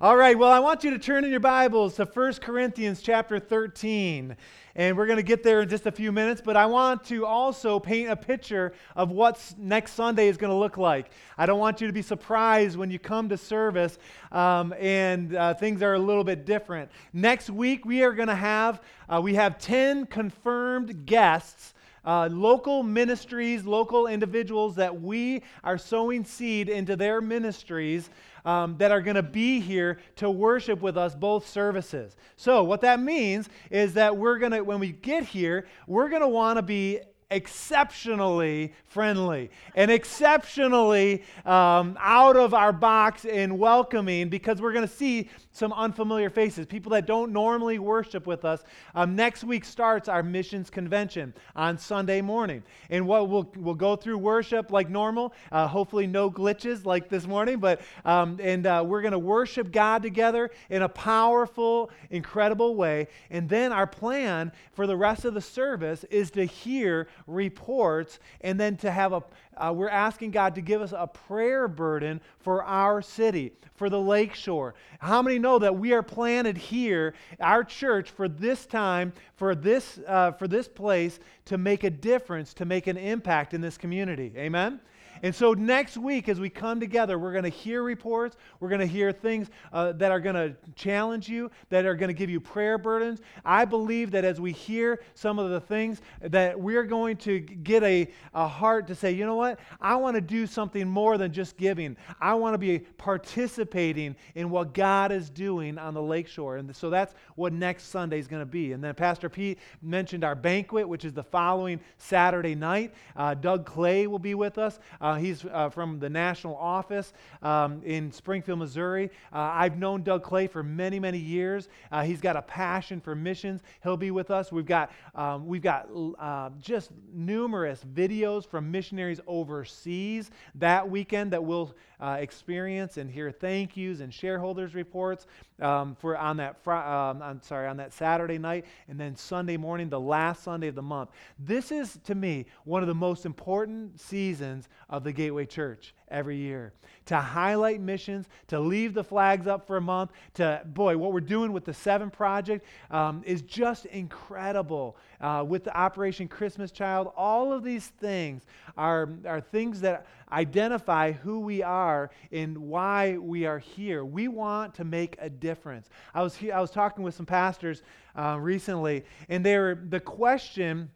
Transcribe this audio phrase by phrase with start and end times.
[0.00, 3.40] All right, well, I want you to turn in your Bibles to 1 Corinthians chapter
[3.40, 4.36] 13.
[4.76, 7.26] And we're going to get there in just a few minutes, but I want to
[7.26, 11.10] also paint a picture of what next Sunday is going to look like.
[11.36, 13.98] I don't want you to be surprised when you come to service
[14.30, 16.92] um, and uh, things are a little bit different.
[17.12, 21.74] Next week, we are going to have, uh, we have 10 confirmed guests
[22.04, 28.10] uh, local ministries, local individuals that we are sowing seed into their ministries
[28.44, 32.16] um, that are going to be here to worship with us both services.
[32.36, 36.22] So, what that means is that we're going to, when we get here, we're going
[36.22, 44.30] to want to be exceptionally friendly and exceptionally um, out of our box and welcoming
[44.30, 48.62] because we're going to see some unfamiliar faces, people that don't normally worship with us.
[48.94, 52.62] Um, next week starts our missions convention on Sunday morning.
[52.90, 57.26] And what we'll, we'll go through worship like normal, uh, hopefully no glitches like this
[57.26, 62.76] morning, but um, and uh, we're going to worship God together in a powerful, incredible
[62.76, 63.08] way.
[63.30, 68.58] And then our plan for the rest of the service is to hear reports and
[68.58, 69.22] then to have a,
[69.56, 74.00] uh, we're asking God to give us a prayer burden for our city, for the
[74.00, 74.74] lakeshore.
[74.98, 79.98] How many know that we are planted here, our church, for this time, for this,
[80.06, 84.32] uh, for this place, to make a difference, to make an impact in this community?
[84.36, 84.80] Amen?
[85.22, 88.36] And so next week, as we come together, we're going to hear reports.
[88.60, 92.08] We're going to hear things uh, that are going to challenge you, that are going
[92.08, 93.20] to give you prayer burdens.
[93.44, 97.82] I believe that as we hear some of the things, that we're going to get
[97.82, 99.58] a, a heart to say, you know what?
[99.80, 101.96] I want to do something more than just giving.
[102.20, 106.56] I want to be participating in what God is doing on the lakeshore.
[106.56, 108.72] And so that's what next Sunday is going to be.
[108.72, 112.94] And then Pastor Pete mentioned our banquet, which is the following Saturday night.
[113.16, 114.78] Uh, Doug Clay will be with us.
[115.00, 119.10] Uh, uh, he's uh, from the national office um, in Springfield, Missouri.
[119.32, 121.68] Uh, I've known Doug Clay for many, many years.
[121.90, 123.62] Uh, he's got a passion for missions.
[123.82, 124.52] He'll be with us.
[124.52, 131.42] We've got, um, we've got uh, just numerous videos from missionaries overseas that weekend that
[131.42, 135.26] we'll experience and hear thank yous and shareholders reports
[135.60, 139.56] um, for on that fr- um, I'm sorry on that Saturday night and then Sunday
[139.56, 141.10] morning, the last Sunday of the month.
[141.38, 144.68] This is to me one of the most important seasons
[145.04, 146.72] the Gateway Church every year
[147.08, 150.10] to highlight missions, to leave the flags up for a month.
[150.34, 154.96] To boy, what we're doing with the Seven Project um, is just incredible.
[155.18, 158.42] Uh, with the Operation Christmas Child, all of these things
[158.76, 164.04] are are things that identify who we are and why we are here.
[164.04, 165.88] We want to make a difference.
[166.14, 167.82] I was I was talking with some pastors
[168.16, 170.90] uh, recently, and they were the question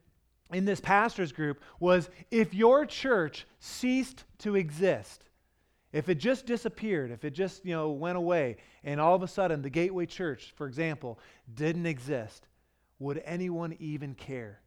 [0.52, 5.24] in this pastors group was if your church ceased to exist,
[5.92, 9.28] if it just disappeared, if it just, you know, went away, and all of a
[9.28, 11.18] sudden the Gateway Church, for example,
[11.54, 12.48] didn't exist,
[12.98, 14.60] would anyone even care?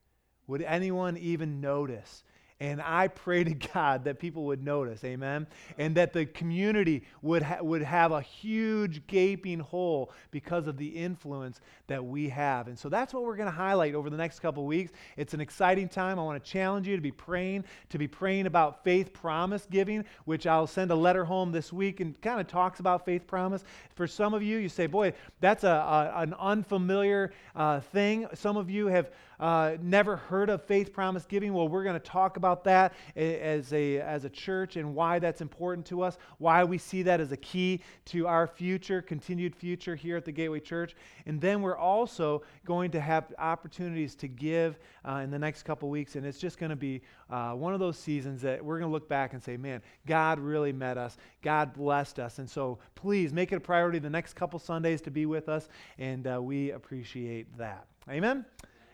[0.47, 2.23] Would anyone even notice?
[2.61, 5.45] And I pray to God that people would notice, amen?
[5.77, 10.87] And that the community would, ha- would have a huge gaping hole because of the
[10.87, 12.69] influence that we have.
[12.69, 14.93] And so that's what we're going to highlight over the next couple weeks.
[15.17, 16.17] It's an exciting time.
[16.17, 20.05] I want to challenge you to be praying, to be praying about faith promise giving,
[20.23, 23.65] which I'll send a letter home this week and kind of talks about faith promise.
[23.95, 25.11] For some of you, you say, boy,
[25.41, 28.27] that's a, a an unfamiliar uh, thing.
[28.33, 31.53] Some of you have uh, never heard of faith promise giving?
[31.53, 35.41] Well, we're going to talk about that as a, as a church and why that's
[35.41, 39.95] important to us, why we see that as a key to our future, continued future
[39.95, 40.95] here at the Gateway Church.
[41.25, 45.89] And then we're also going to have opportunities to give uh, in the next couple
[45.89, 46.15] weeks.
[46.15, 48.93] And it's just going to be uh, one of those seasons that we're going to
[48.93, 51.17] look back and say, man, God really met us.
[51.41, 52.39] God blessed us.
[52.39, 55.67] And so please make it a priority the next couple Sundays to be with us.
[55.97, 57.87] And uh, we appreciate that.
[58.09, 58.45] Amen.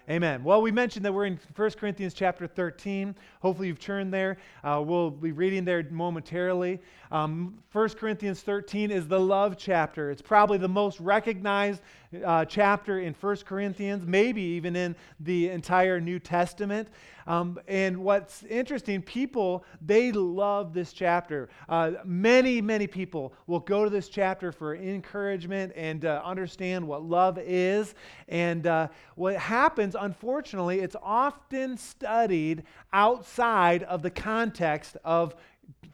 [0.10, 0.44] Amen.
[0.44, 3.16] Well, we mentioned that we're in 1 Corinthians chapter 13.
[3.42, 4.38] Hopefully, you've turned there.
[4.64, 6.82] Uh, we'll be reading there momentarily.
[7.12, 10.10] Um, 1 Corinthians 13 is the love chapter.
[10.10, 11.82] It's probably the most recognized
[12.26, 16.90] uh, chapter in 1 Corinthians, maybe even in the entire New Testament.
[17.28, 21.50] Um, and what's interesting, people, they love this chapter.
[21.70, 27.04] Uh, many, many people will go to this chapter for encouragement and uh, understand what
[27.04, 27.94] love is.
[28.28, 35.36] And uh, what happens, unfortunately, it's often studied outside of the context of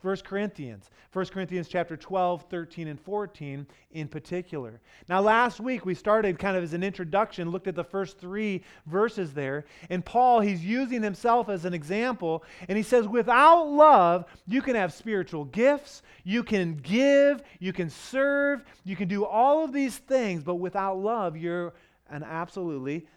[0.02, 0.90] 1 Corinthians.
[1.14, 4.80] 1 Corinthians chapter 12, 13, and 14 in particular.
[5.10, 8.64] Now, last week we started kind of as an introduction, looked at the first three
[8.86, 9.66] verses there.
[9.90, 12.44] And Paul, he's using himself as an example.
[12.68, 17.90] And he says, without love, you can have spiritual gifts, you can give, you can
[17.90, 20.44] serve, you can do all of these things.
[20.44, 21.74] But without love, you're
[22.10, 23.08] an absolutely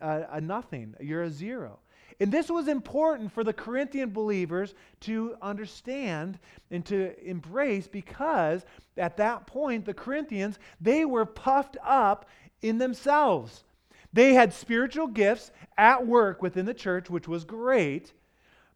[0.00, 0.94] a, uh, a nothing.
[1.00, 1.78] You're a zero.
[2.22, 6.38] And this was important for the Corinthian believers to understand
[6.70, 8.64] and to embrace because
[8.96, 12.26] at that point, the Corinthians, they were puffed up
[12.60, 13.64] in themselves.
[14.12, 18.12] They had spiritual gifts at work within the church, which was great,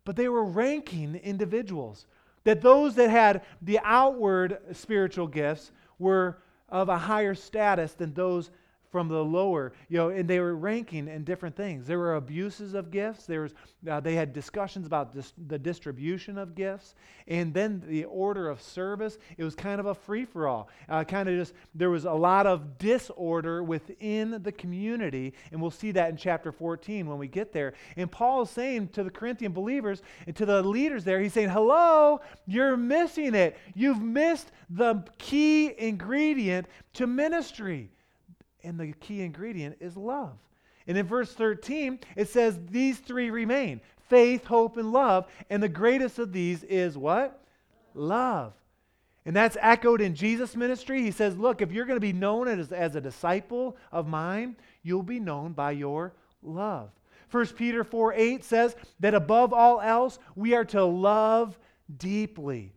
[0.04, 2.06] but they were ranking individuals.
[2.42, 5.70] That those that had the outward spiritual gifts
[6.00, 6.38] were
[6.68, 8.50] of a higher status than those
[8.90, 11.86] from the lower, you know, and they were ranking in different things.
[11.86, 13.26] There were abuses of gifts.
[13.26, 13.54] There was,
[13.88, 16.94] uh, they had discussions about dis- the distribution of gifts,
[17.26, 19.18] and then the order of service.
[19.36, 20.68] It was kind of a free for all.
[20.88, 25.70] Uh, kind of just there was a lot of disorder within the community, and we'll
[25.70, 27.74] see that in chapter 14 when we get there.
[27.96, 31.50] And Paul is saying to the Corinthian believers and to the leaders there, he's saying,
[31.50, 33.56] "Hello, you're missing it.
[33.74, 37.90] You've missed the key ingredient to ministry."
[38.66, 40.32] And the key ingredient is love.
[40.88, 45.26] And in verse 13, it says, These three remain faith, hope, and love.
[45.48, 47.40] And the greatest of these is what?
[47.94, 48.52] Love.
[49.24, 51.02] And that's echoed in Jesus' ministry.
[51.02, 54.56] He says, Look, if you're going to be known as, as a disciple of mine,
[54.82, 56.12] you'll be known by your
[56.42, 56.90] love.
[57.30, 61.56] 1 Peter 4 8 says that above all else, we are to love
[61.96, 62.72] deeply.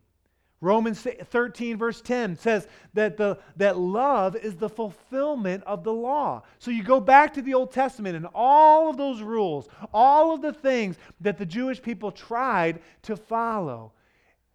[0.62, 6.42] Romans 13, verse 10 says that, the, that love is the fulfillment of the law.
[6.58, 10.42] So you go back to the Old Testament and all of those rules, all of
[10.42, 13.92] the things that the Jewish people tried to follow.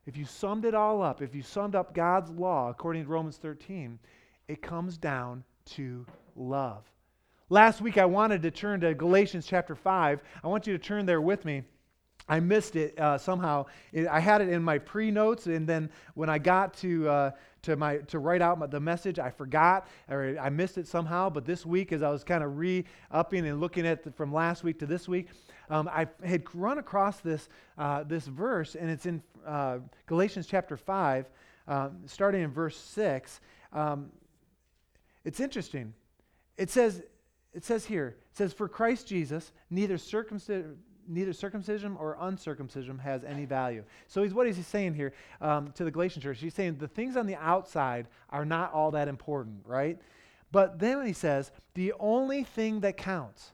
[0.06, 3.38] If you summed it all up, if you summed up God's law according to Romans
[3.38, 3.98] 13,
[4.48, 6.06] it comes down to
[6.36, 6.84] love.
[7.50, 10.22] Last week I wanted to turn to Galatians chapter 5.
[10.44, 11.64] I want you to turn there with me.
[12.28, 13.66] I missed it uh, somehow.
[13.92, 17.32] It, I had it in my pre notes, and then when I got to uh,
[17.64, 21.30] to my to write out my, the message, I forgot or I missed it somehow.
[21.30, 24.34] But this week, as I was kind of re upping and looking at the, from
[24.34, 25.28] last week to this week,
[25.70, 30.78] um, I had run across this uh, this verse, and it's in uh, Galatians chapter
[30.78, 31.30] five,
[31.68, 33.40] um, starting in verse six.
[33.72, 34.10] Um,
[35.24, 35.94] it's interesting.
[36.58, 37.04] It says
[37.54, 43.24] it says here it says for Christ Jesus neither circumcision neither circumcision or uncircumcision has
[43.24, 43.84] any value.
[44.08, 46.40] So he's what is he saying here um, to the Galatian church?
[46.40, 50.00] He's saying the things on the outside are not all that important, right?
[50.52, 53.52] But then he says the only thing that counts,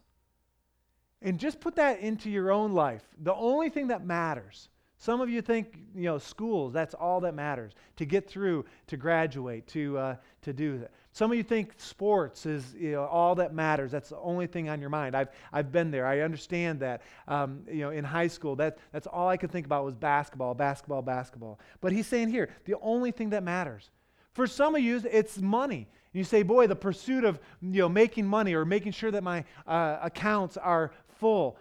[1.22, 3.04] and just put that into your own life.
[3.22, 4.70] The only thing that matters
[5.02, 8.98] some of you think, you know, schools, that's all that matters to get through, to
[8.98, 10.92] graduate, to, uh, to do that.
[11.14, 13.92] Some of you think sports is you know, all that matters.
[13.92, 15.16] That's the only thing on your mind.
[15.16, 16.06] I've, I've been there.
[16.06, 17.02] I understand that.
[17.28, 20.54] Um, you know, in high school, that, that's all I could think about was basketball,
[20.54, 21.60] basketball, basketball.
[21.82, 23.90] But he's saying here, the only thing that matters.
[24.34, 25.88] For some of you, it's money.
[26.14, 29.44] You say, boy, the pursuit of you know, making money or making sure that my
[29.68, 31.58] uh, accounts are full.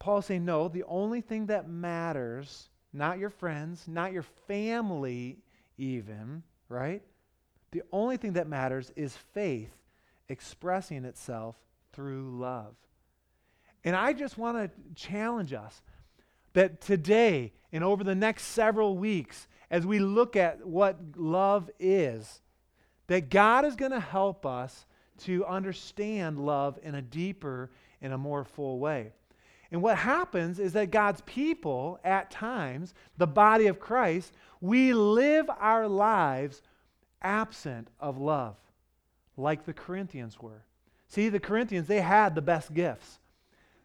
[0.00, 5.38] Paul's saying, no, the only thing that matters not your friends, not your family,
[5.76, 7.02] even, right?
[7.70, 9.70] The only thing that matters is faith
[10.28, 11.56] expressing itself
[11.92, 12.74] through love.
[13.84, 15.82] And I just want to challenge us
[16.52, 22.40] that today and over the next several weeks, as we look at what love is,
[23.06, 24.86] that God is going to help us
[25.18, 29.12] to understand love in a deeper and a more full way.
[29.70, 35.50] And what happens is that God's people, at times, the body of Christ, we live
[35.58, 36.62] our lives
[37.22, 38.56] absent of love,
[39.36, 40.64] like the Corinthians were.
[41.08, 43.18] See, the Corinthians, they had the best gifts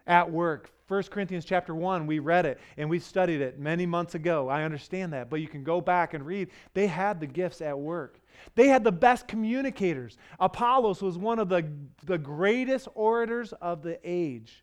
[0.06, 0.72] at work.
[0.88, 4.50] 1 Corinthians chapter 1, we read it and we studied it many months ago.
[4.50, 6.50] I understand that, but you can go back and read.
[6.74, 8.20] They had the gifts at work.
[8.56, 10.18] They had the best communicators.
[10.40, 11.68] Apollos was one of the,
[12.06, 14.62] the greatest orators of the age.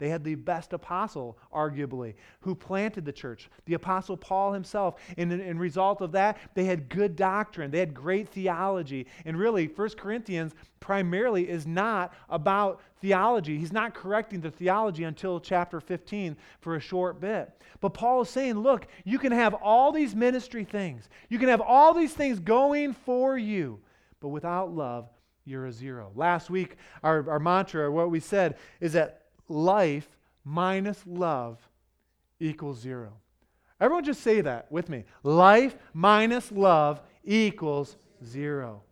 [0.00, 4.98] They had the best apostle, arguably, who planted the church, the apostle Paul himself.
[5.18, 9.06] And in, result of that, they had good doctrine, they had great theology.
[9.26, 13.58] And really, 1 Corinthians primarily is not about theology.
[13.58, 17.50] He's not correcting the theology until chapter 15 for a short bit.
[17.82, 21.60] But Paul is saying, look, you can have all these ministry things, you can have
[21.60, 23.80] all these things going for you,
[24.18, 25.10] but without love,
[25.44, 26.10] you're a zero.
[26.14, 29.19] Last week, our, our mantra, what we said, is that
[29.50, 31.58] life minus love
[32.38, 33.12] equals zero.
[33.80, 35.04] Everyone just say that with me.
[35.22, 38.82] Life minus love equals zero.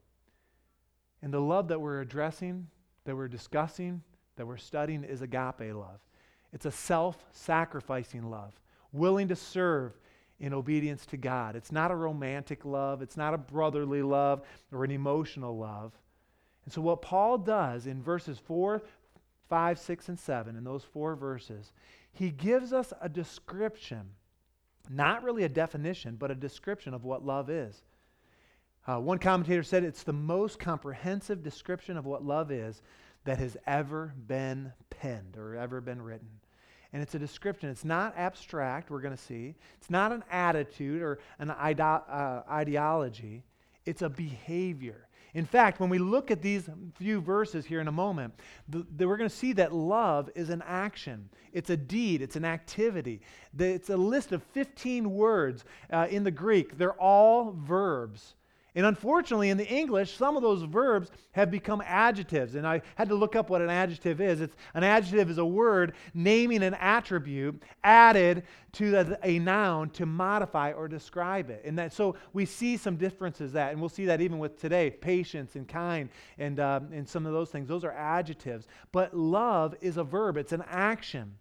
[1.22, 2.66] And the love that we're addressing,
[3.04, 4.02] that we're discussing,
[4.36, 6.00] that we're studying is agape love.
[6.52, 8.58] It's a self sacrificing love,
[8.92, 9.98] willing to serve
[10.40, 11.56] in obedience to God.
[11.56, 15.92] It's not a romantic love, it's not a brotherly love or an emotional love.
[16.64, 18.82] And so, what Paul does in verses 4,
[19.48, 21.72] 5, 6, and 7, in those four verses,
[22.12, 24.10] he gives us a description,
[24.88, 27.82] not really a definition, but a description of what love is.
[28.86, 32.82] Uh, one commentator said it's the most comprehensive description of what love is
[33.24, 36.28] that has ever been penned or ever been written.
[36.92, 37.68] And it's a description.
[37.68, 39.54] It's not abstract, we're going to see.
[39.76, 43.44] It's not an attitude or an ide- uh, ideology.
[43.88, 45.08] It's a behavior.
[45.32, 48.34] In fact, when we look at these few verses here in a moment,
[48.68, 51.28] the, the, we're going to see that love is an action.
[51.52, 52.20] It's a deed.
[52.20, 53.20] It's an activity.
[53.54, 56.76] The, it's a list of 15 words uh, in the Greek.
[56.76, 58.34] They're all verbs.
[58.78, 62.54] And unfortunately, in the English, some of those verbs have become adjectives.
[62.54, 64.40] And I had to look up what an adjective is.
[64.40, 68.44] It's, an adjective is a word naming an attribute added
[68.74, 71.62] to a noun to modify or describe it.
[71.64, 74.90] And that, so we see some differences that, and we'll see that even with today,
[74.90, 76.08] patience and kind
[76.38, 77.66] and, um, and some of those things.
[77.66, 78.68] Those are adjectives.
[78.92, 81.34] But love is a verb, it's an action.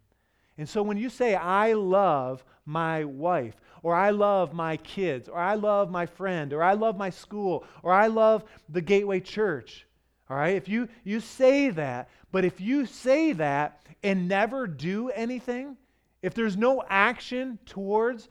[0.58, 5.40] And so when you say, I love my wife, or I love my kids, or
[5.40, 9.88] I love my friend, or I love my school, or I love the Gateway Church,
[10.30, 10.58] all right?
[10.58, 15.78] If you, you say that, but if you say that and never do anything,
[16.22, 18.28] if there's no action towards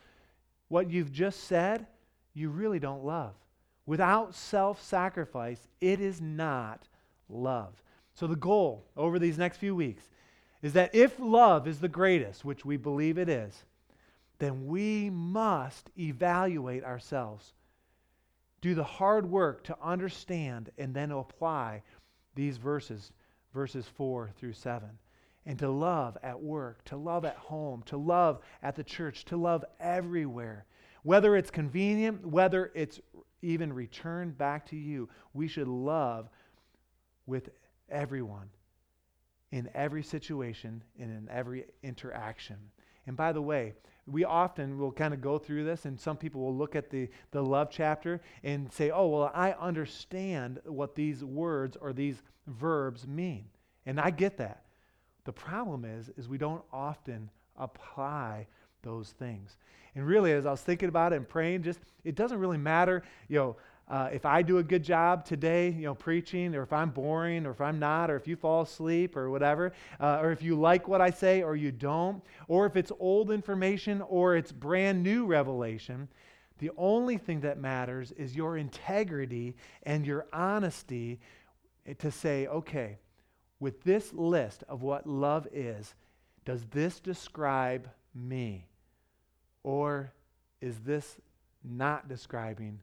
[0.69, 1.87] what you've just said,
[2.35, 3.33] you really don't love.
[3.87, 6.87] Without self sacrifice, it is not
[7.31, 7.83] love.
[8.13, 10.07] So, the goal over these next few weeks
[10.61, 13.65] is that if love is the greatest, which we believe it is,
[14.38, 17.55] then we must evaluate ourselves.
[18.61, 21.83] Do the hard work to understand and then apply
[22.35, 23.12] these verses,
[23.55, 24.88] verses 4 through 7.
[25.47, 29.37] And to love at work, to love at home, to love at the church, to
[29.37, 30.66] love everywhere.
[31.05, 33.00] Whether it's convenient, whether it's
[33.43, 36.28] even returned back to you, we should love
[37.26, 37.50] with
[37.88, 38.49] everyone
[39.52, 42.57] in every situation and in every interaction.
[43.07, 43.75] And by the way,
[44.07, 47.09] we often will kind of go through this, and some people will look at the,
[47.33, 53.07] the love chapter and say, oh, well, I understand what these words or these verbs
[53.07, 53.47] mean.
[53.85, 54.63] And I get that.
[55.25, 58.47] The problem is, is we don't often apply
[58.83, 59.57] those things.
[59.97, 63.03] And really, as I was thinking about it and praying, just it doesn't really matter,
[63.29, 63.57] you know,
[63.88, 67.47] uh, if I do a good job today, you know, preaching, or if I'm boring,
[67.47, 70.59] or if I'm not, or if you fall asleep, or whatever, uh, or if you
[70.59, 75.05] like what I say or you don't, or if it's old information or it's brand
[75.05, 76.09] new revelation,
[76.59, 81.21] the only thing that matters is your integrity and your honesty
[81.99, 82.99] to say, okay,
[83.61, 85.95] with this list of what love is,
[86.45, 88.66] does this describe me?
[89.62, 90.12] Or
[90.61, 91.21] is this
[91.62, 92.81] not describing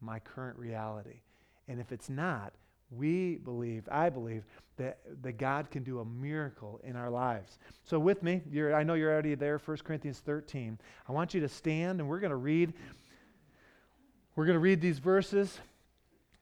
[0.00, 1.20] my current reality.
[1.68, 2.52] And if it's not,
[2.90, 4.44] we believe, I believe,
[4.76, 7.58] that, that God can do a miracle in our lives.
[7.84, 8.42] So, with me,
[8.74, 10.78] I know you're already there, 1 Corinthians 13.
[11.08, 12.72] I want you to stand and we're going to read.
[14.34, 15.60] We're going to read these verses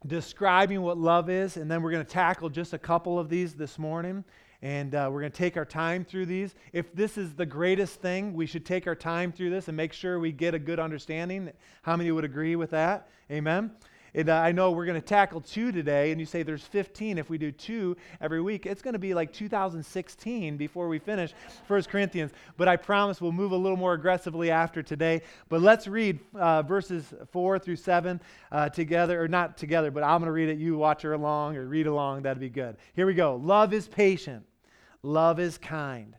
[0.06, 3.54] describing what love is, and then we're going to tackle just a couple of these
[3.54, 4.24] this morning.
[4.60, 6.54] And uh, we're going to take our time through these.
[6.72, 9.92] If this is the greatest thing, we should take our time through this and make
[9.92, 11.52] sure we get a good understanding.
[11.82, 13.08] How many would agree with that?
[13.30, 13.70] Amen.
[14.18, 17.18] And uh, I know we're going to tackle two today, and you say there's 15.
[17.18, 21.32] If we do two every week, it's going to be like 2016 before we finish
[21.68, 22.32] 1 Corinthians.
[22.56, 25.22] But I promise we'll move a little more aggressively after today.
[25.48, 28.20] But let's read uh, verses 4 through 7
[28.50, 30.58] uh, together, or not together, but I'm going to read it.
[30.58, 32.22] You watch her along or read along.
[32.22, 32.76] That'd be good.
[32.94, 33.36] Here we go.
[33.36, 34.44] Love is patient,
[35.04, 36.16] love is kind.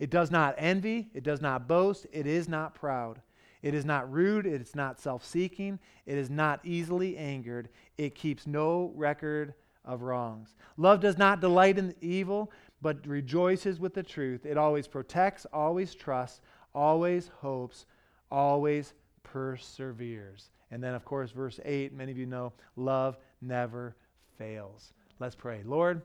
[0.00, 3.20] It does not envy, it does not boast, it is not proud.
[3.62, 4.46] It is not rude.
[4.46, 5.78] It is not self seeking.
[6.06, 7.68] It is not easily angered.
[7.96, 10.54] It keeps no record of wrongs.
[10.76, 14.46] Love does not delight in evil, but rejoices with the truth.
[14.46, 16.40] It always protects, always trusts,
[16.74, 17.86] always hopes,
[18.30, 20.50] always perseveres.
[20.70, 23.96] And then, of course, verse 8, many of you know, love never
[24.36, 24.92] fails.
[25.18, 25.62] Let's pray.
[25.64, 26.02] Lord,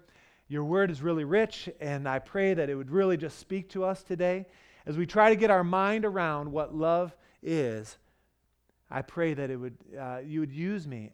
[0.48, 3.84] your word is really rich, and I pray that it would really just speak to
[3.84, 4.46] us today
[4.86, 7.98] as we try to get our mind around what love is,
[8.90, 11.12] I pray that it would, uh, you would use me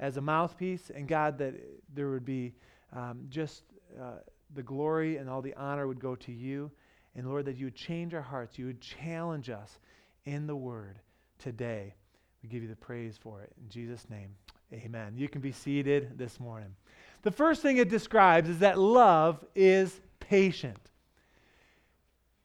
[0.00, 1.54] as a mouthpiece, and God, that
[1.94, 2.54] there would be
[2.94, 3.64] um, just
[4.00, 4.18] uh,
[4.54, 6.70] the glory and all the honor would go to you.
[7.14, 9.78] And Lord, that you would change our hearts, you would challenge us
[10.24, 11.00] in the Word
[11.38, 11.94] today.
[12.42, 13.52] We give you the praise for it.
[13.60, 14.30] In Jesus' name,
[14.72, 15.14] amen.
[15.16, 16.74] You can be seated this morning.
[17.22, 20.78] The first thing it describes is that love is patient.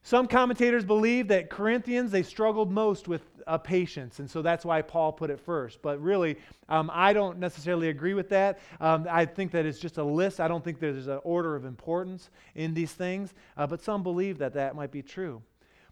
[0.06, 4.82] Some commentators believe that Corinthians, they struggled most with uh, patience, and so that's why
[4.82, 5.80] Paul put it first.
[5.80, 6.36] But really,
[6.68, 8.58] um, I don't necessarily agree with that.
[8.82, 10.40] Um, I think that it's just a list.
[10.40, 14.36] I don't think there's an order of importance in these things, uh, but some believe
[14.38, 15.40] that that might be true.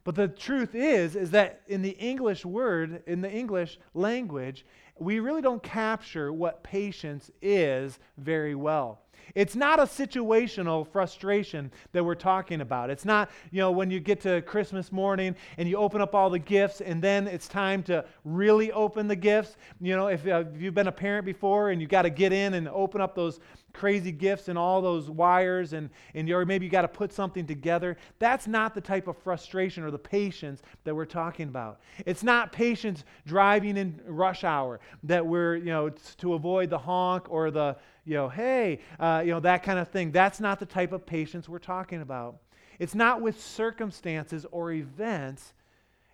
[0.05, 4.67] But the truth is, is that in the English word, in the English language,
[4.99, 9.01] we really don't capture what patience is very well.
[9.35, 12.91] It's not a situational frustration that we're talking about.
[12.91, 16.31] It's not, you know, when you get to Christmas morning and you open up all
[16.31, 19.57] the gifts and then it's time to really open the gifts.
[19.81, 22.33] You know, if, uh, if you've been a parent before and you got to get
[22.33, 23.41] in and open up those
[23.73, 27.47] crazy gifts and all those wires and, and or maybe you got to put something
[27.47, 32.23] together that's not the type of frustration or the patience that we're talking about it's
[32.23, 37.51] not patience driving in rush hour that we're you know to avoid the honk or
[37.51, 40.11] the you know, hey, uh, you know, that kind of thing.
[40.11, 42.39] That's not the type of patience we're talking about.
[42.79, 45.55] It's not with circumstances or events.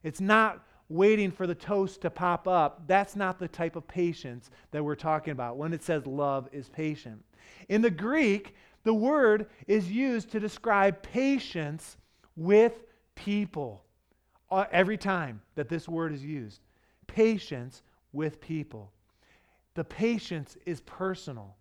[0.03, 2.87] It's not waiting for the toast to pop up.
[2.87, 6.69] That's not the type of patience that we're talking about when it says love is
[6.69, 7.25] patient.
[7.69, 11.97] In the Greek, the word is used to describe patience
[12.37, 12.73] with
[13.15, 13.83] people
[14.51, 16.61] uh, every time that this word is used.
[17.07, 18.93] Patience with people.
[19.75, 21.57] The patience is personal.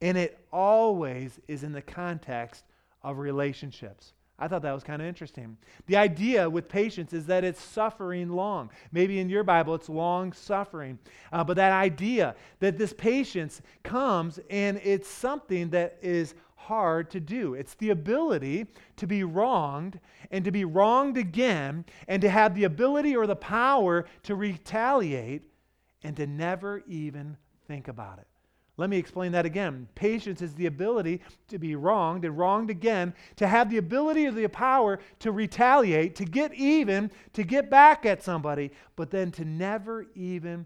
[0.00, 2.64] And it always is in the context
[3.02, 4.14] of relationships.
[4.38, 5.56] I thought that was kind of interesting.
[5.86, 8.70] The idea with patience is that it's suffering long.
[8.90, 10.98] Maybe in your Bible it's long suffering.
[11.32, 17.20] Uh, but that idea that this patience comes and it's something that is hard to
[17.20, 17.54] do.
[17.54, 20.00] It's the ability to be wronged
[20.32, 25.42] and to be wronged again and to have the ability or the power to retaliate
[26.04, 28.26] and to never even think about it.
[28.78, 29.86] Let me explain that again.
[29.94, 34.32] Patience is the ability to be wronged and wronged again, to have the ability or
[34.32, 39.44] the power to retaliate, to get even, to get back at somebody, but then to
[39.44, 40.64] never even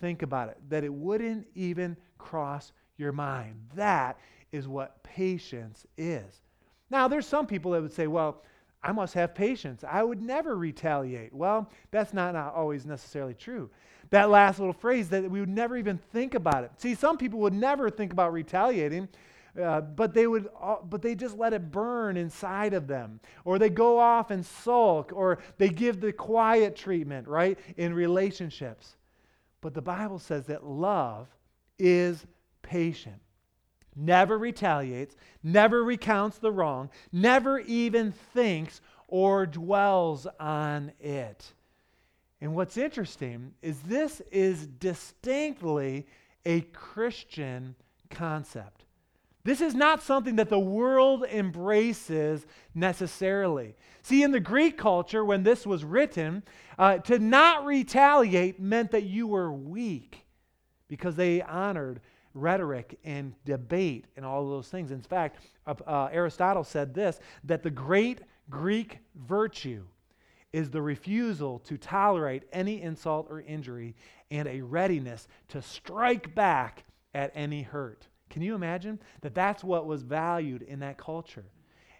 [0.00, 3.54] think about it, that it wouldn't even cross your mind.
[3.74, 4.18] That
[4.50, 6.40] is what patience is.
[6.90, 8.42] Now, there's some people that would say, well,
[8.82, 9.84] I must have patience.
[9.88, 11.32] I would never retaliate.
[11.32, 13.70] Well, that's not always necessarily true
[14.12, 16.70] that last little phrase that we would never even think about it.
[16.76, 19.08] See, some people would never think about retaliating.
[19.60, 20.48] Uh, but they would
[20.88, 25.12] but they just let it burn inside of them or they go off and sulk
[25.14, 28.96] or they give the quiet treatment right in relationships
[29.60, 31.28] but the bible says that love
[31.78, 32.24] is
[32.62, 33.20] patient
[33.94, 41.52] never retaliates never recounts the wrong never even thinks or dwells on it
[42.42, 46.08] and what's interesting is this is distinctly
[46.44, 47.76] a Christian
[48.10, 48.84] concept.
[49.44, 53.76] This is not something that the world embraces necessarily.
[54.02, 56.42] See, in the Greek culture, when this was written,
[56.80, 60.26] uh, to not retaliate meant that you were weak
[60.88, 62.00] because they honored
[62.34, 64.90] rhetoric and debate and all those things.
[64.90, 69.84] In fact, uh, uh, Aristotle said this that the great Greek virtue
[70.52, 73.94] is the refusal to tolerate any insult or injury
[74.30, 78.06] and a readiness to strike back at any hurt.
[78.30, 81.44] Can you imagine that that's what was valued in that culture?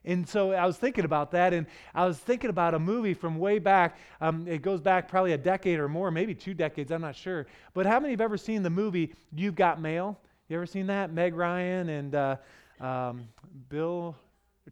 [0.05, 3.39] And so I was thinking about that, and I was thinking about a movie from
[3.39, 3.99] way back.
[4.21, 7.47] Um, it goes back probably a decade or more, maybe two decades, I'm not sure.
[7.73, 10.19] But how many have ever seen the movie You've Got Mail?
[10.49, 11.13] You ever seen that?
[11.13, 12.37] Meg Ryan and uh,
[12.81, 13.29] um,
[13.69, 14.17] Bill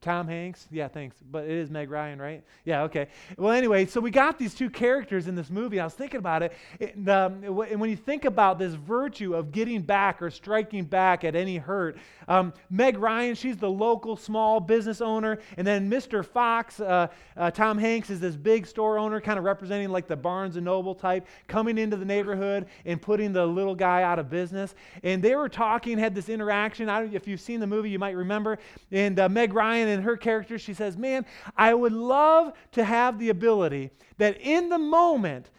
[0.00, 0.68] Tom Hanks?
[0.70, 1.16] Yeah, thanks.
[1.30, 2.44] But it is Meg Ryan, right?
[2.64, 3.08] Yeah, okay.
[3.36, 5.80] Well, anyway, so we got these two characters in this movie.
[5.80, 6.52] I was thinking about it.
[6.80, 11.24] And, um, and when you think about this virtue of getting back or striking back
[11.24, 11.98] at any hurt,
[12.28, 15.38] um, Meg Ryan, she's the local small business owner.
[15.56, 16.24] And then Mr.
[16.24, 20.16] Fox, uh, uh, Tom Hanks, is this big store owner, kind of representing like the
[20.16, 24.30] Barnes and Noble type, coming into the neighborhood and putting the little guy out of
[24.30, 24.76] business.
[25.02, 26.88] And they were talking, had this interaction.
[26.88, 28.58] I don't, if you've seen the movie, you might remember.
[28.92, 31.24] And uh, Meg Ryan, in her character, she says, Man,
[31.56, 35.50] I would love to have the ability that in the moment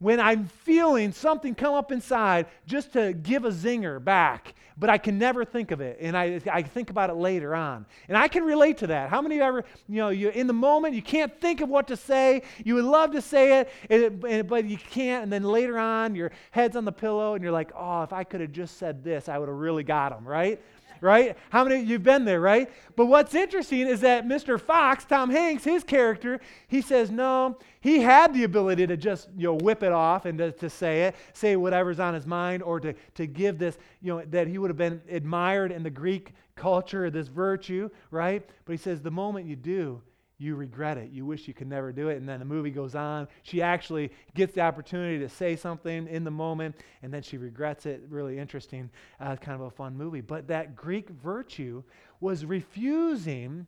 [0.00, 4.96] when I'm feeling something come up inside, just to give a zinger back, but I
[4.96, 5.98] can never think of it.
[6.00, 7.84] And I, I think about it later on.
[8.06, 9.10] And I can relate to that.
[9.10, 11.68] How many of you ever, you know, you in the moment, you can't think of
[11.68, 12.42] what to say.
[12.64, 15.24] You would love to say it, but you can't.
[15.24, 18.22] And then later on, your head's on the pillow and you're like, oh, if I
[18.22, 20.62] could have just said this, I would have really got him, right?
[21.00, 21.36] Right?
[21.50, 22.70] How many you've been there, right?
[22.96, 24.60] But what's interesting is that Mr.
[24.60, 27.58] Fox, Tom Hanks, his character, he says no.
[27.80, 31.04] He had the ability to just you know whip it off and to, to say
[31.04, 34.58] it, say whatever's on his mind, or to to give this you know that he
[34.58, 38.48] would have been admired in the Greek culture, this virtue, right?
[38.64, 40.02] But he says the moment you do,
[40.38, 41.10] you regret it.
[41.10, 42.16] You wish you could never do it.
[42.16, 43.26] And then the movie goes on.
[43.42, 47.86] She actually gets the opportunity to say something in the moment, and then she regrets
[47.86, 48.02] it.
[48.08, 48.88] Really interesting,
[49.20, 50.20] uh, kind of a fun movie.
[50.20, 51.82] But that Greek virtue
[52.20, 53.66] was refusing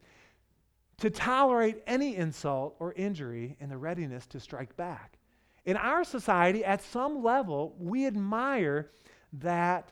[0.98, 5.18] to tolerate any insult or injury and the readiness to strike back.
[5.64, 8.90] In our society, at some level, we admire
[9.32, 9.90] that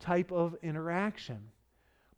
[0.00, 1.50] type of interaction.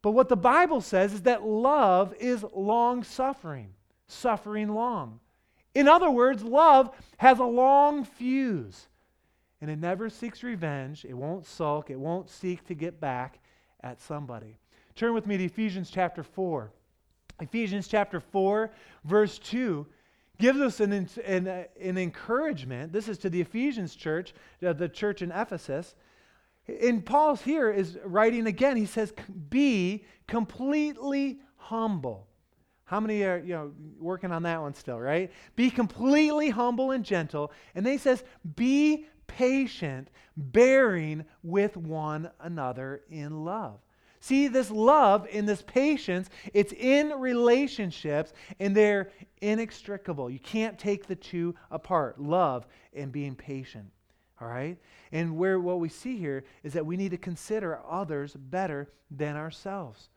[0.02, 3.75] But what the Bible says is that love is long suffering
[4.08, 5.20] suffering long.
[5.74, 8.88] In other words, love has a long fuse
[9.60, 11.04] and it never seeks revenge.
[11.04, 11.90] It won't sulk.
[11.90, 13.38] It won't seek to get back
[13.82, 14.56] at somebody.
[14.94, 16.72] Turn with me to Ephesians chapter 4.
[17.40, 18.70] Ephesians chapter 4,
[19.04, 19.86] verse 2
[20.38, 20.92] gives us an,
[21.24, 22.92] an, uh, an encouragement.
[22.92, 25.94] This is to the Ephesians church, uh, the church in Ephesus.
[26.82, 28.76] And Paul's here is writing again.
[28.76, 29.12] He says,
[29.48, 32.26] Be completely humble
[32.86, 35.30] how many are you know working on that one still, right?
[35.56, 37.52] Be completely humble and gentle.
[37.74, 43.80] And then he says, be patient, bearing with one another in love.
[44.20, 50.30] See, this love and this patience, it's in relationships and they're inextricable.
[50.30, 53.90] You can't take the two apart love and being patient.
[54.40, 54.78] All right?
[55.12, 59.36] And where what we see here is that we need to consider others better than
[59.36, 60.08] ourselves.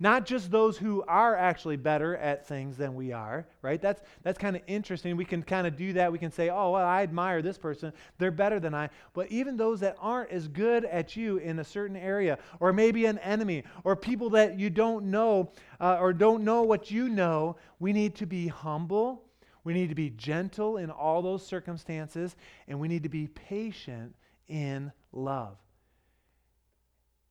[0.00, 3.82] Not just those who are actually better at things than we are, right?
[3.82, 5.16] That's, that's kind of interesting.
[5.16, 6.12] We can kind of do that.
[6.12, 7.92] We can say, oh, well, I admire this person.
[8.18, 8.90] They're better than I.
[9.12, 13.06] But even those that aren't as good at you in a certain area, or maybe
[13.06, 17.56] an enemy, or people that you don't know, uh, or don't know what you know,
[17.80, 19.24] we need to be humble.
[19.64, 22.36] We need to be gentle in all those circumstances,
[22.68, 24.14] and we need to be patient
[24.46, 25.56] in love.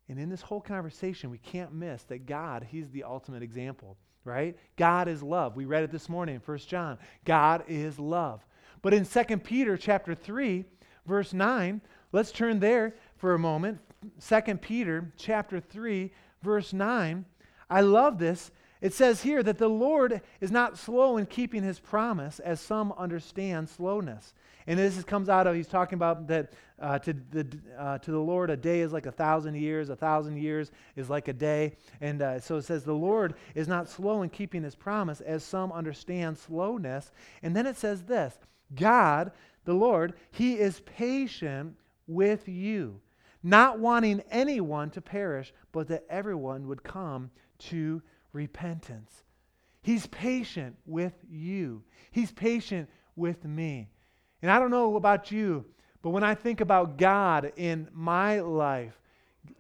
[0.10, 4.58] And in this whole conversation, we can't miss that God, He's the ultimate example, right?
[4.78, 5.56] God is love.
[5.56, 6.98] We read it this morning in 1 John.
[7.26, 8.46] God is love.
[8.82, 10.64] But in 2 Peter chapter 3,
[11.06, 13.80] verse 9, let's turn there for a moment.
[14.26, 17.26] 2 Peter chapter 3, verse 9.
[17.70, 18.52] I love this.
[18.82, 22.94] It says here that the Lord is not slow in keeping his promise, as some
[22.98, 24.34] understand slowness.
[24.68, 28.20] And this comes out of, he's talking about that uh, to, the, uh, to the
[28.20, 31.78] Lord, a day is like a thousand years, a thousand years is like a day.
[32.02, 35.44] And uh, so it says, the Lord is not slow in keeping his promise, as
[35.44, 37.12] some understand slowness.
[37.42, 38.38] And then it says this
[38.76, 39.32] God,
[39.66, 43.00] the Lord, he is patient with you,
[43.42, 48.02] not wanting anyone to perish, but that everyone would come to
[48.38, 49.24] repentance.
[49.82, 51.84] He's patient with you.
[52.12, 53.90] He's patient with me.
[54.42, 55.66] And I don't know about you,
[56.02, 59.00] but when I think about God in my life,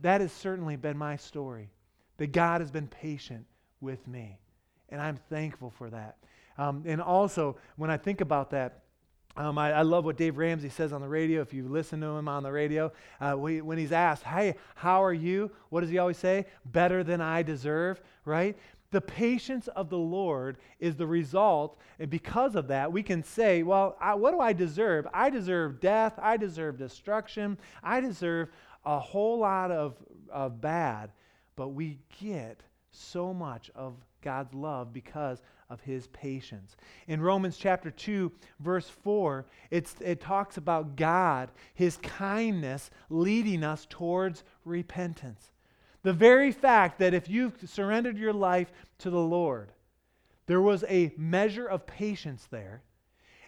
[0.01, 1.69] that has certainly been my story.
[2.17, 3.45] That God has been patient
[3.81, 4.37] with me.
[4.89, 6.17] And I'm thankful for that.
[6.57, 8.83] Um, and also, when I think about that,
[9.37, 11.41] um, I, I, love what Dave Ramsey says on the radio.
[11.41, 15.03] If you listen to him on the radio, uh, we, when he's asked, Hey, how
[15.03, 15.51] are you?
[15.69, 16.47] What does he always say?
[16.65, 18.57] Better than I deserve, right?
[18.89, 23.61] The patience of the Lord is the result, and because of that, we can say,
[23.61, 25.07] Well, I, what do I deserve?
[25.13, 26.13] I deserve death.
[26.17, 27.59] I deserve destruction.
[27.83, 28.49] I deserve
[28.85, 29.95] a whole lot of,
[30.31, 31.11] of bad.
[31.55, 33.93] But we get so much of
[34.27, 36.75] God's love because of his patience.
[37.07, 44.43] In Romans chapter 2, verse 4, it talks about God, his kindness, leading us towards
[44.65, 45.53] repentance.
[46.03, 49.71] The very fact that if you've surrendered your life to the Lord,
[50.45, 52.83] there was a measure of patience there.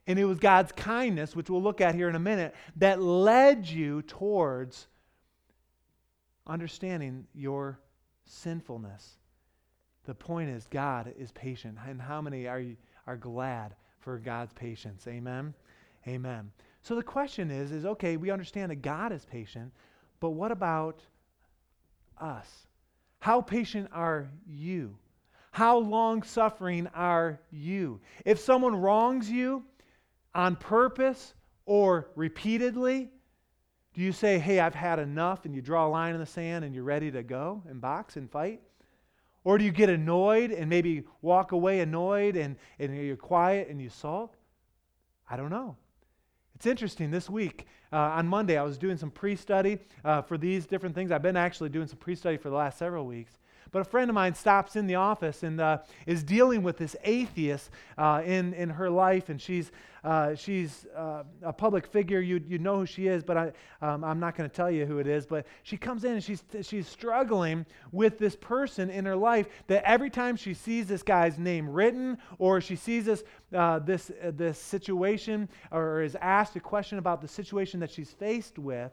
[0.07, 3.67] And it was God's kindness, which we'll look at here in a minute, that led
[3.67, 4.87] you towards
[6.47, 7.81] understanding your
[8.23, 9.18] sinfulness.
[10.05, 11.77] The point is, God is patient.
[11.85, 12.63] And how many are,
[13.05, 15.07] are glad for God's patience?
[15.07, 15.53] Amen?
[16.07, 16.51] Amen.
[16.81, 19.71] So the question is, is okay, we understand that God is patient,
[20.19, 21.01] but what about
[22.17, 22.67] us?
[23.19, 24.97] How patient are you?
[25.51, 27.99] How long suffering are you?
[28.25, 29.63] If someone wrongs you
[30.33, 31.33] on purpose
[31.65, 33.09] or repeatedly,
[33.93, 36.63] do you say, hey, I've had enough, and you draw a line in the sand
[36.63, 38.61] and you're ready to go and box and fight?
[39.49, 43.81] Or do you get annoyed and maybe walk away annoyed and, and you're quiet and
[43.81, 44.35] you sulk?
[45.27, 45.75] I don't know.
[46.53, 47.09] It's interesting.
[47.09, 50.93] This week, uh, on Monday, I was doing some pre study uh, for these different
[50.93, 51.11] things.
[51.11, 53.39] I've been actually doing some pre study for the last several weeks.
[53.71, 56.95] But a friend of mine stops in the office and uh, is dealing with this
[57.03, 59.71] atheist uh, in, in her life, and she's,
[60.03, 62.21] uh, she's uh, a public figure.
[62.21, 63.51] You, you know who she is, but I,
[63.81, 65.25] um, I'm not going to tell you who it is.
[65.25, 69.83] But she comes in and she's, she's struggling with this person in her life that
[69.83, 74.31] every time she sees this guy's name written or she sees this, uh, this, uh,
[74.35, 78.91] this situation or is asked a question about the situation that she's faced with,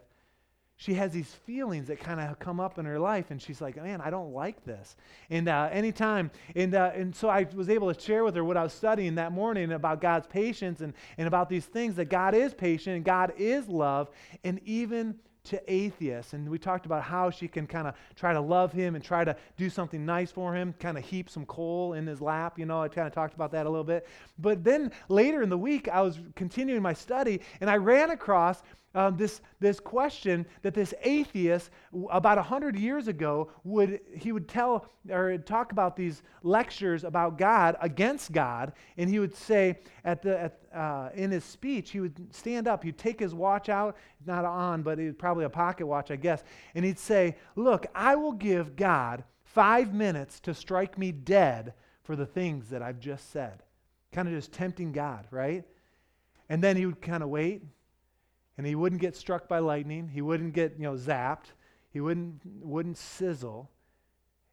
[0.77, 3.77] she has these feelings that kind of come up in her life and she's like
[3.77, 4.97] man i don't like this.
[5.31, 8.57] And uh, anytime and, uh, and so i was able to share with her what
[8.57, 12.35] i was studying that morning about god's patience and, and about these things that god
[12.35, 14.11] is patient and god is love
[14.45, 16.33] and even to atheists.
[16.33, 19.25] And we talked about how she can kind of try to love him and try
[19.25, 22.67] to do something nice for him kind of heap some coal in his lap you
[22.67, 24.07] know i kind of talked about that a little bit.
[24.39, 28.63] But then later in the week i was continuing my study and i ran across
[28.97, 31.71] um, this, this question that this atheist
[32.11, 37.77] about 100 years ago would he would tell or talk about these lectures about god
[37.83, 42.35] against god and he would say at the at, uh, in his speech he would
[42.35, 45.87] stand up he'd take his watch out not on but it was probably a pocket
[45.87, 46.43] watch i guess
[46.75, 52.17] and he'd say look i will give god five minutes to strike me dead for
[52.17, 53.63] the things that i've just said.
[54.13, 55.65] Kind of just tempting god right?
[56.49, 57.63] And then he would kind of wait
[58.59, 60.09] and he wouldn't get struck by lightning.
[60.09, 61.53] He wouldn't get, you know, zapped.
[61.91, 63.71] He wouldn't, wouldn't sizzle.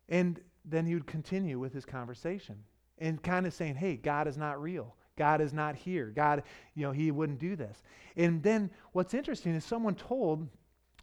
[0.09, 2.55] And then he would continue with his conversation
[2.97, 4.95] and kind of saying, hey, God is not real.
[5.15, 6.07] God is not here.
[6.07, 6.43] God,
[6.75, 7.83] you know, he wouldn't do this.
[8.17, 10.47] And then what's interesting is someone told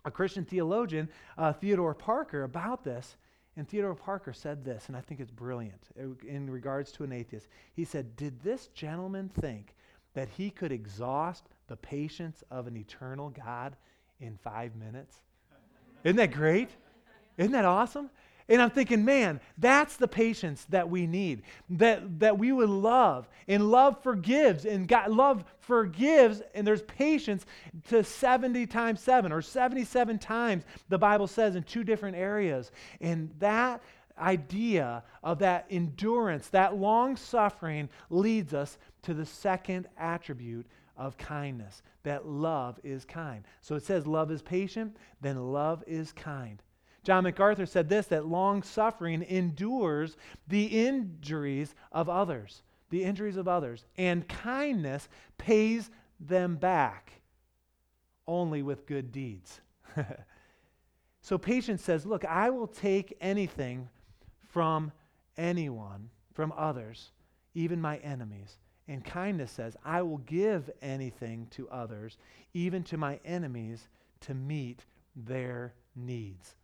[0.05, 1.09] a Christian theologian,
[1.39, 3.17] uh, Theodore Parker, about this.
[3.57, 5.89] And Theodore Parker said this, and I think it's brilliant
[6.27, 7.49] in regards to an atheist.
[7.75, 9.75] He said, Did this gentleman think
[10.15, 13.77] that he could exhaust the patience of an eternal God
[14.19, 15.15] in five minutes.
[16.03, 16.69] Isn't that great?
[17.39, 18.11] Isn't that awesome?
[18.49, 21.43] And I'm thinking, man, that's the patience that we need.
[21.71, 23.29] That, that we would love.
[23.47, 24.65] And love forgives.
[24.65, 26.43] And God, love forgives.
[26.57, 27.47] And there's patience
[27.91, 32.73] to 70 times 7 or 77 times, the Bible says, in two different areas.
[33.01, 33.81] And that
[34.19, 40.67] idea of that endurance, that long suffering, leads us to the second attribute
[41.01, 43.45] of kindness, that love is kind.
[43.63, 46.63] So it says love is patient, then love is kind.
[47.03, 53.49] John MacArthur said this that long suffering endures the injuries of others, the injuries of
[53.49, 55.09] others, and kindness
[55.39, 57.13] pays them back
[58.27, 59.63] only with good deeds.
[61.23, 63.89] so patience says, Look, I will take anything
[64.49, 64.93] from
[65.39, 67.13] anyone, from others,
[67.55, 68.59] even my enemies,
[68.91, 72.19] and kindness says, I will give anything to others,
[72.55, 73.89] even to my enemies,
[74.23, 76.57] to meet their needs.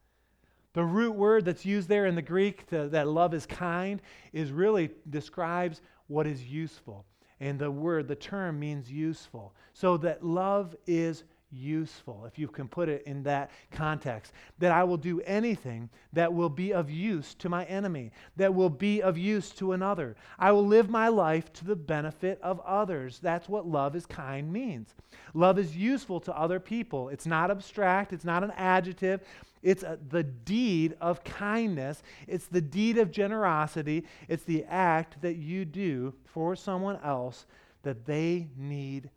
[0.72, 4.50] The root word that's used there in the Greek, to, that love is kind, is
[4.50, 7.06] really describes what is useful.
[7.38, 9.54] And the word, the term means useful.
[9.72, 11.22] So that love is
[11.56, 14.32] useful, if you can put it in that context.
[14.58, 18.70] That I will do anything that will be of use to my enemy, that will
[18.70, 20.16] be of use to another.
[20.38, 23.18] I will live my life to the benefit of others.
[23.20, 24.94] That's what love is kind means.
[25.34, 27.08] Love is useful to other people.
[27.08, 29.22] It's not abstract, it's not an adjective.
[29.62, 32.02] It's a, the deed of kindness.
[32.28, 34.04] It's the deed of generosity.
[34.28, 37.46] It's the act that you do for someone else
[37.82, 39.10] that they need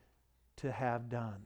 [0.58, 1.46] to have done.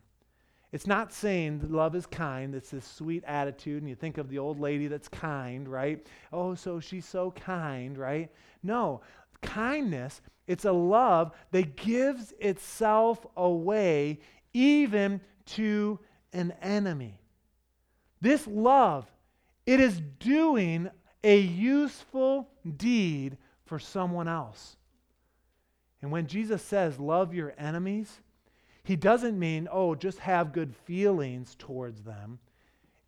[0.73, 2.55] It's not saying that love is kind.
[2.55, 3.83] It's this sweet attitude.
[3.83, 6.03] And you think of the old lady that's kind, right?
[6.33, 8.31] Oh, so she's so kind, right?
[8.63, 9.01] No,
[9.43, 14.19] kindness, it's a love that gives itself away
[14.51, 15.99] even to
[16.33, 17.19] an enemy.
[18.19, 19.05] This love,
[19.67, 20.89] it is doing
[21.23, 24.75] a useful deed for someone else.
[26.01, 28.21] And when Jesus says, Love your enemies,
[28.83, 32.39] he doesn't mean, oh, just have good feelings towards them.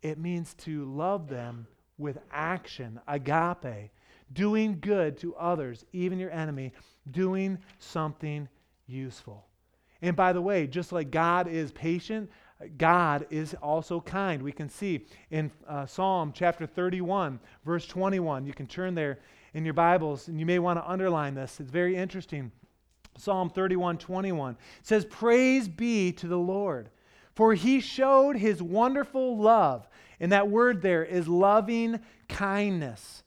[0.02, 1.66] It means to love them
[1.98, 3.90] with action, agape,
[4.32, 6.72] doing good to others, even your enemy,
[7.10, 8.48] doing something
[8.86, 9.46] useful.
[10.02, 12.30] And by the way, just like God is patient,
[12.78, 14.42] God is also kind.
[14.42, 18.46] We can see in uh, Psalm chapter 31, verse 21.
[18.46, 19.18] You can turn there
[19.52, 21.60] in your Bibles, and you may want to underline this.
[21.60, 22.50] It's very interesting.
[23.18, 26.90] Psalm 31 21 says, Praise be to the Lord,
[27.34, 29.88] for he showed his wonderful love.
[30.20, 33.22] And that word there is loving kindness.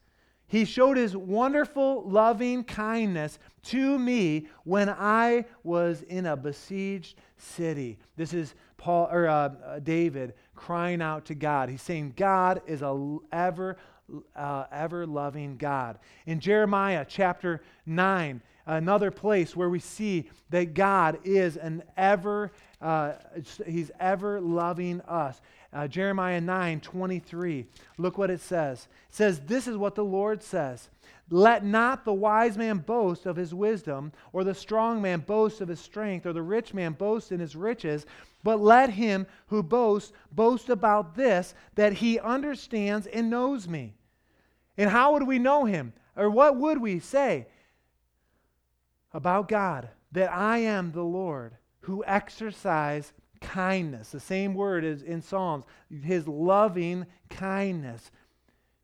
[0.48, 8.00] He showed his wonderful loving kindness to me when I was in a besieged city.
[8.16, 11.70] This is Paul or uh, David crying out to God.
[11.70, 13.78] He's saying God is a ever
[14.36, 16.00] uh, ever loving God.
[16.26, 18.42] In Jeremiah chapter 9,
[18.78, 22.52] another place where we see that God is an ever
[22.82, 23.14] uh,
[23.66, 25.42] he's ever loving us.
[25.74, 27.66] Uh, Jeremiah 9 23.
[27.98, 28.88] Look what it says.
[29.10, 30.90] It says, This is what the Lord says.
[31.30, 35.68] Let not the wise man boast of his wisdom, or the strong man boast of
[35.68, 38.06] his strength, or the rich man boast in his riches,
[38.44, 43.94] but let him who boasts boast about this, that he understands and knows me.
[44.78, 45.94] And how would we know him?
[46.16, 47.46] Or what would we say
[49.14, 49.90] about God?
[50.12, 54.10] That I am the Lord who exercise kindness.
[54.10, 55.66] The same word is in Psalms.
[56.04, 58.12] His loving kindness,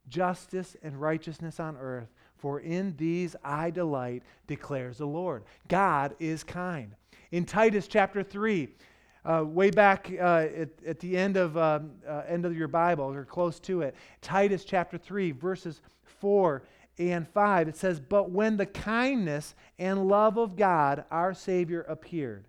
[0.07, 2.09] justice, and righteousness on earth.
[2.37, 5.43] For in these I delight, declares the Lord.
[5.67, 6.93] God is kind.
[7.31, 8.69] In Titus chapter 3,
[9.25, 13.05] uh, way back uh, at, at, the end of, uh, uh end of your Bible,
[13.05, 15.81] or close to it, Titus chapter 3, verses
[16.19, 16.61] 4
[16.97, 22.45] and 5, it says, But when the kindness and love of God, our Savior, appeared,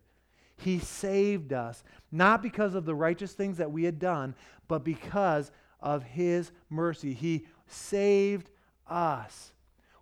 [0.59, 4.35] he saved us, not because of the righteous things that we had done,
[4.69, 7.13] but because of His mercy.
[7.13, 8.51] He saved
[8.89, 9.53] us.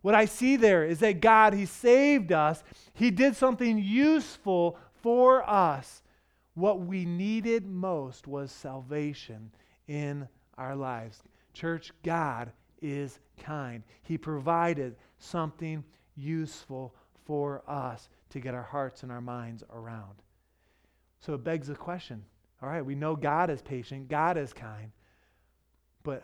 [0.03, 2.63] What I see there is that God, He saved us.
[2.93, 6.03] He did something useful for us.
[6.55, 9.51] What we needed most was salvation
[9.89, 11.23] in our lives.
[11.53, 12.53] Church, God
[12.85, 13.83] is kind.
[14.03, 15.83] He provided something
[16.17, 16.95] useful
[17.25, 20.23] for us to get our hearts and our minds around.
[21.21, 22.23] So it begs the question
[22.63, 24.91] all right, we know God is patient, God is kind,
[26.03, 26.23] but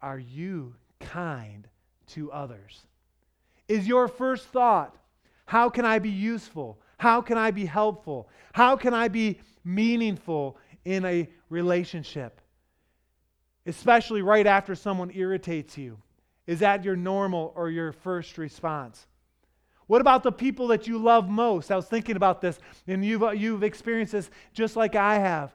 [0.00, 1.68] are you kind
[2.08, 2.86] to others?
[3.66, 4.96] Is your first thought,
[5.44, 6.80] how can I be useful?
[6.96, 8.30] How can I be helpful?
[8.52, 12.40] How can I be meaningful in a relationship?
[13.68, 15.98] Especially right after someone irritates you.
[16.46, 19.06] Is that your normal or your first response?
[19.86, 21.70] What about the people that you love most?
[21.70, 25.54] I was thinking about this, and you've, uh, you've experienced this just like I have.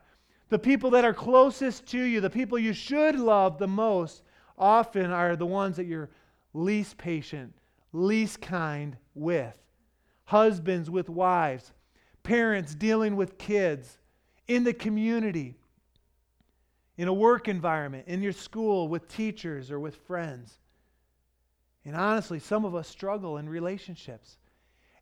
[0.50, 4.22] The people that are closest to you, the people you should love the most,
[4.58, 6.12] often are the ones that you're
[6.54, 7.54] least patient,
[7.92, 9.56] least kind with.
[10.26, 11.74] Husbands with wives,
[12.22, 13.98] parents dealing with kids,
[14.48, 15.56] in the community,
[16.98, 20.60] in a work environment, in your school, with teachers or with friends.
[21.86, 24.38] And honestly, some of us struggle in relationships.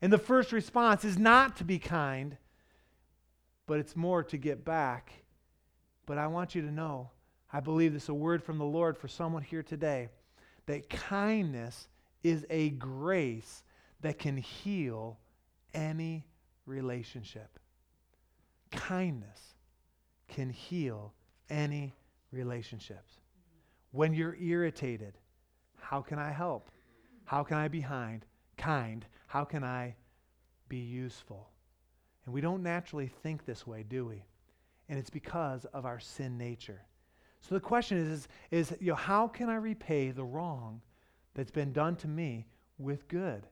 [0.02, 2.38] And the first response is not to be kind,
[3.68, 5.12] but it's more to get back.
[6.06, 7.12] But I want you to know,
[7.54, 10.10] I believe this is a word from the Lord for someone here today,
[10.66, 11.88] that kindness
[12.24, 13.64] is a grace
[14.02, 15.20] that can heal
[15.74, 16.26] any
[16.66, 17.60] relationship.
[18.72, 19.56] Kindness
[20.28, 21.14] can heal
[21.52, 21.94] any
[22.32, 23.20] relationships.
[23.92, 25.18] When you're irritated,
[25.80, 26.72] how can I help?
[27.26, 28.26] How can I be kind?
[28.58, 29.06] Kind.
[29.28, 29.96] How can I
[30.70, 31.50] be useful?
[32.26, 34.24] And we don't naturally think this way, do we?
[34.90, 36.82] And it's because of our sin nature.
[37.42, 38.08] So the question is,
[38.52, 40.82] is, is you know, how can I repay the wrong
[41.34, 43.48] that's been done to me with good?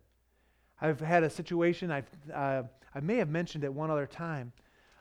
[0.81, 2.63] I've had a situation, I've, uh,
[2.95, 4.53] I may have mentioned it one other time,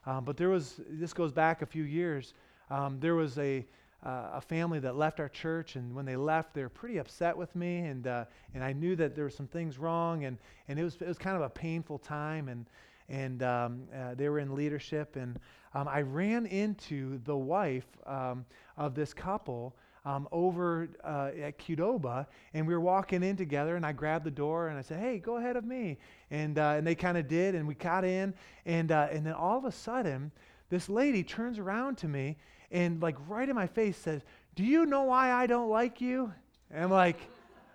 [0.06, 2.34] um, but there was, this goes back a few years.
[2.70, 3.66] Um, there was a,
[4.04, 7.36] uh, a family that left our church, and when they left, they were pretty upset
[7.36, 10.78] with me, and uh, and I knew that there were some things wrong, and and
[10.78, 12.66] it was it was kind of a painful time, and
[13.08, 15.38] and um, uh, they were in leadership, and
[15.74, 18.44] um, I ran into the wife um,
[18.76, 19.74] of this couple.
[20.04, 24.30] Um, over uh, at Qdoba, and we were walking in together, and I grabbed the
[24.30, 25.98] door and I said, "Hey, go ahead of me,"
[26.30, 28.32] and uh, and they kind of did, and we got in,
[28.64, 30.30] and uh, and then all of a sudden,
[30.70, 32.38] this lady turns around to me
[32.70, 34.22] and like right in my face says,
[34.54, 36.32] "Do you know why I don't like you?"
[36.70, 37.18] And I'm like,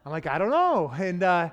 [0.06, 0.92] I'm like, I don't know.
[0.98, 1.50] And uh,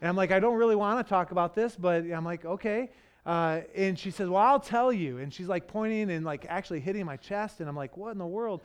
[0.00, 2.90] and I'm like, I don't really want to talk about this, but I'm like, okay.
[3.24, 5.18] Uh, and she says, Well, I'll tell you.
[5.18, 7.60] And she's like pointing and like actually hitting my chest.
[7.60, 8.60] And I'm like, What in the world?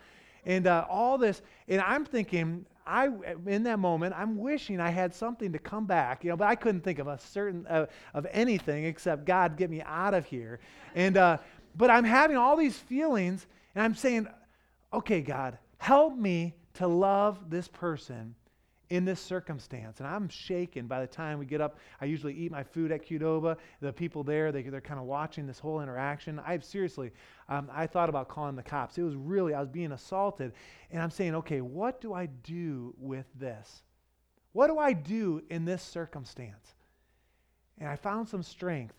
[0.45, 1.41] And uh, all this.
[1.67, 3.09] And I'm thinking, I
[3.45, 6.55] in that moment, I'm wishing I had something to come back, you know, but I
[6.55, 10.59] couldn't think of a certain uh, of anything except God get me out of here.
[10.95, 11.37] And uh,
[11.77, 13.47] but I'm having all these feelings,
[13.79, 14.27] and I'm saying,
[14.91, 18.35] okay, God, help me to love this person
[18.89, 19.99] in this circumstance.
[19.99, 21.77] And I'm shaken by the time we get up.
[22.01, 23.55] I usually eat my food at Qdoba.
[23.79, 26.41] The people there, they, they're kind of watching this whole interaction.
[26.45, 27.11] I seriously,
[27.47, 28.97] um, I thought about calling the cops.
[28.97, 30.51] It was really, I was being assaulted.
[30.91, 33.83] And I'm saying, okay, what do I do with this?
[34.51, 36.75] What do I do in this circumstance?
[37.77, 38.95] And I found some strength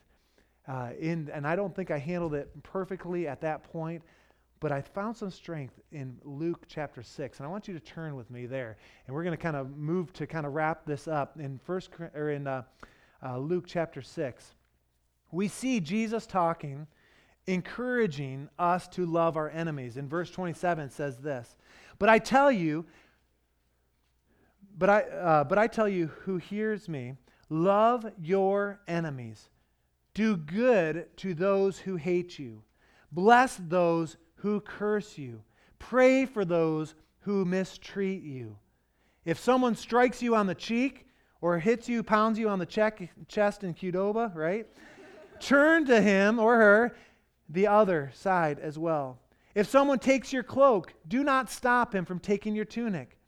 [0.67, 4.03] uh, in, and I don't think I handled it perfectly at that point,
[4.61, 7.39] but I found some strength in Luke chapter 6.
[7.39, 8.77] And I want you to turn with me there.
[9.07, 11.91] And we're going to kind of move to kind of wrap this up in first
[12.15, 12.63] or in uh,
[13.25, 14.55] uh, Luke chapter 6.
[15.33, 16.87] We see Jesus talking,
[17.47, 19.97] encouraging us to love our enemies.
[19.97, 21.57] In verse 27 says this,
[21.99, 22.85] "But I tell you,
[24.77, 27.15] but I, uh, but I tell you who hears me,
[27.49, 29.49] love your enemies.
[30.13, 32.63] Do good to those who hate you.
[33.13, 35.43] Bless those who curse you.
[35.79, 38.57] Pray for those who mistreat you.
[39.25, 41.07] If someone strikes you on the cheek
[41.41, 44.67] or hits you, pounds you on the check, chest in Qdoba, right?
[45.41, 46.97] Turn to him or her
[47.49, 49.19] the other side as well.
[49.55, 53.19] If someone takes your cloak, do not stop him from taking your tunic.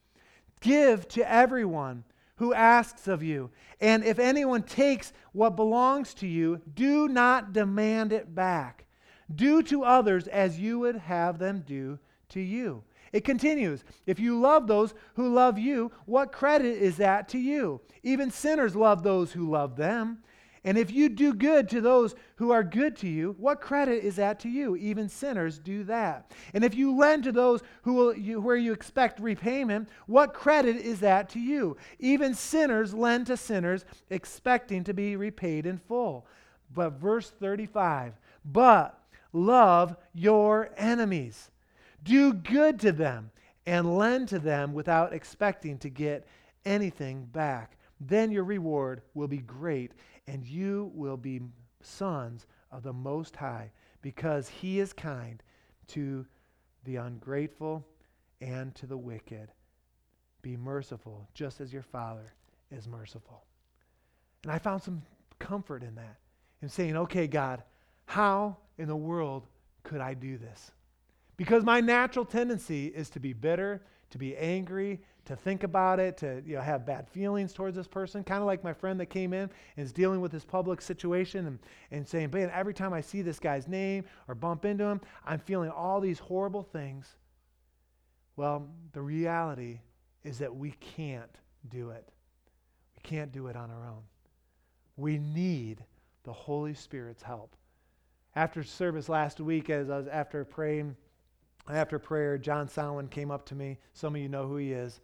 [0.61, 2.05] Give to everyone
[2.37, 3.51] who asks of you.
[3.81, 8.87] And if anyone takes what belongs to you, do not demand it back.
[9.35, 11.99] Do to others as you would have them do
[12.31, 12.83] to you.
[13.13, 17.81] It continues If you love those who love you, what credit is that to you?
[18.03, 20.19] Even sinners love those who love them.
[20.65, 24.17] And if you do good to those who are good to you, what credit is
[24.17, 24.77] that to you?
[24.77, 26.31] Even sinners do that.
[26.55, 30.77] And if you lend to those who will, you, where you expect repayment, what credit
[30.77, 31.77] is that to you?
[31.99, 36.27] Even sinners lend to sinners, expecting to be repaid in full.
[36.73, 38.15] But verse 35
[38.45, 39.02] But
[39.33, 41.51] love your enemies,
[42.03, 43.31] do good to them,
[43.67, 46.27] and lend to them without expecting to get
[46.65, 47.77] anything back.
[48.01, 49.93] Then your reward will be great
[50.27, 51.41] and you will be
[51.81, 53.71] sons of the Most High,
[54.01, 55.43] because He is kind
[55.89, 56.27] to
[56.85, 57.87] the ungrateful
[58.41, 59.49] and to the wicked.
[60.43, 62.33] Be merciful, just as your Father
[62.71, 63.45] is merciful.
[64.43, 65.03] And I found some
[65.39, 66.17] comfort in that,
[66.63, 67.63] in saying, okay, God,
[68.13, 69.47] how in the world
[69.85, 70.71] could I do this?
[71.39, 76.19] Because my natural tendency is to be bitter, to be angry, to think about it,
[76.19, 79.07] to you know, have bad feelings towards this person, kind of like my friend that
[79.07, 81.59] came in and is dealing with this public situation and,
[81.91, 85.39] and saying, man, every time I see this guy's name or bump into him, I'm
[85.39, 87.17] feeling all these horrible things.
[88.37, 89.81] Well, the reality
[90.23, 91.35] is that we can't
[91.71, 92.07] do it.
[92.95, 94.03] We can't do it on our own.
[94.99, 95.83] We need
[96.25, 97.57] the Holy Spirit's help.
[98.35, 100.97] After service last week, as I was after praying,
[101.69, 103.79] after prayer, John Sowen came up to me.
[103.93, 105.01] Some of you know who he is.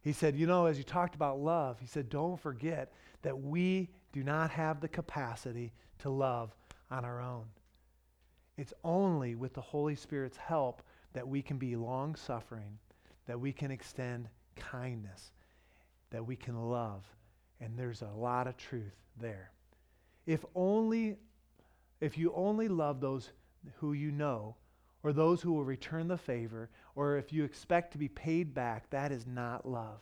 [0.00, 3.88] He said, You know, as you talked about love, he said, Don't forget that we
[4.12, 6.54] do not have the capacity to love
[6.90, 7.44] on our own.
[8.56, 10.82] It's only with the Holy Spirit's help
[11.14, 12.78] that we can be long suffering,
[13.26, 15.32] that we can extend kindness,
[16.10, 17.04] that we can love.
[17.60, 19.50] And there's a lot of truth there.
[20.26, 21.16] If only,
[22.00, 23.30] if you only love those
[23.76, 24.56] who you know,
[25.02, 28.88] or those who will return the favor, or if you expect to be paid back,
[28.90, 30.00] that is not love.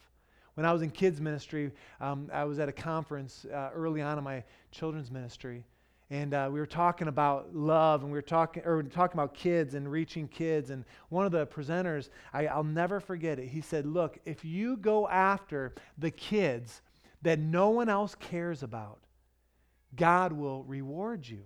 [0.54, 4.18] When I was in kids' ministry, um, I was at a conference uh, early on
[4.18, 5.64] in my children's ministry,
[6.10, 9.18] and uh, we were talking about love, and we were talking, or we were talking
[9.18, 10.68] about kids and reaching kids.
[10.68, 13.48] And one of the presenters, I, I'll never forget it.
[13.48, 16.82] He said, "Look, if you go after the kids
[17.22, 19.00] that no one else cares about,
[19.96, 21.44] God will reward you."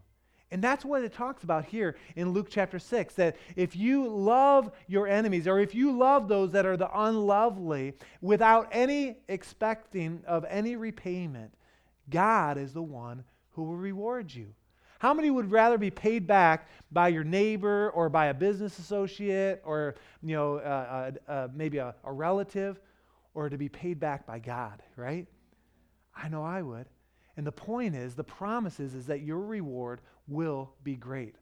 [0.51, 4.71] And that's what it talks about here in Luke chapter 6 that if you love
[4.87, 10.45] your enemies, or if you love those that are the unlovely without any expecting of
[10.49, 11.53] any repayment,
[12.09, 14.55] God is the one who will reward you.
[14.99, 19.61] How many would rather be paid back by your neighbor or by a business associate
[19.65, 22.81] or you know, uh, uh, uh, maybe a, a relative
[23.35, 25.27] or to be paid back by God, right?
[26.15, 26.87] I know I would.
[27.37, 31.37] And the point is, the promise is, is that your reward will be great.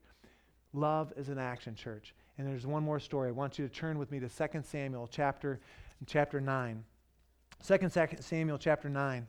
[0.73, 2.15] Love is an action, church.
[2.37, 3.29] And there's one more story.
[3.29, 5.61] I want you to turn with me to 2 Samuel chapter,
[6.07, 6.85] chapter 9.
[7.65, 7.79] 2
[8.21, 9.27] Samuel chapter 9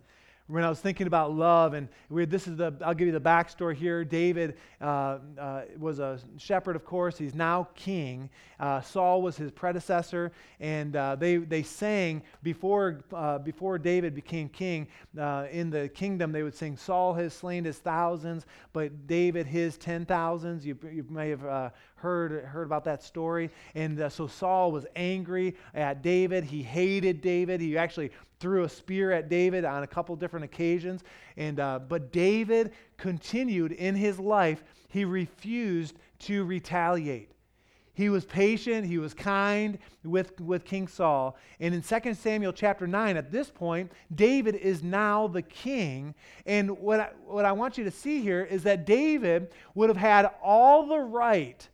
[0.48, 3.76] when I was thinking about love, and this is the, I'll give you the backstory
[3.76, 4.06] here.
[4.06, 7.18] David uh, uh, was a shepherd, of course.
[7.18, 8.30] He's now king.
[8.60, 14.48] Uh, Saul was his predecessor, and uh, they, they sang before, uh, before David became
[14.50, 14.88] king.
[15.20, 19.78] Uh, in the kingdom, they would sing, Saul has slain his thousands, but David his
[19.78, 20.66] ten thousands.
[20.66, 23.50] You, you may have heard, heard about that story.
[23.74, 26.44] And so Saul was angry at David.
[26.44, 27.62] He hated David.
[27.62, 31.04] He actually threw a spear at David on a couple different occasions.
[31.38, 37.32] And, uh, but David continued in his life, he refused to retaliate.
[37.96, 41.38] He was patient, he was kind with, with King Saul.
[41.62, 46.14] And in 2 Samuel chapter 9, at this point, David is now the king.
[46.46, 49.98] And what I, what I want you to see here is that David would have
[49.98, 51.68] had all the right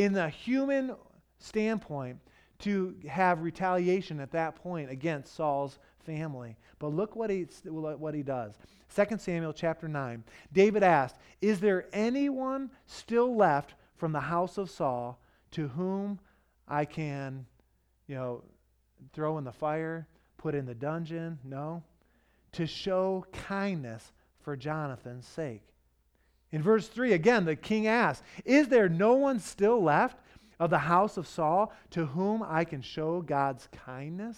[0.00, 0.94] in the human
[1.38, 2.18] standpoint
[2.60, 6.56] to have retaliation at that point against Saul's family.
[6.78, 8.54] But look what he, what he does.
[8.94, 10.24] 2 Samuel chapter 9.
[10.52, 15.20] David asked, Is there anyone still left from the house of Saul
[15.52, 16.18] to whom
[16.66, 17.44] I can,
[18.06, 18.42] you know,
[19.12, 20.06] throw in the fire,
[20.38, 21.38] put in the dungeon.
[21.44, 21.82] No.
[22.52, 25.62] To show kindness for Jonathan's sake.
[26.52, 30.18] In verse 3, again, the king asks, Is there no one still left
[30.58, 34.36] of the house of Saul to whom I can show God's kindness?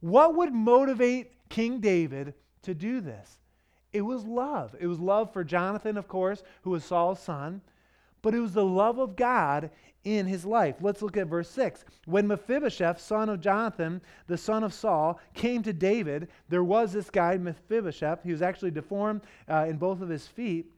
[0.00, 3.38] What would motivate King David to do this?
[3.92, 4.74] It was love.
[4.80, 7.60] It was love for Jonathan, of course, who was Saul's son,
[8.22, 9.70] but it was the love of God
[10.04, 10.76] in his life.
[10.80, 11.84] Let's look at verse 6.
[12.06, 17.10] When Mephibosheth, son of Jonathan, the son of Saul, came to David, there was this
[17.10, 18.22] guy, Mephibosheth.
[18.24, 20.72] He was actually deformed uh, in both of his feet.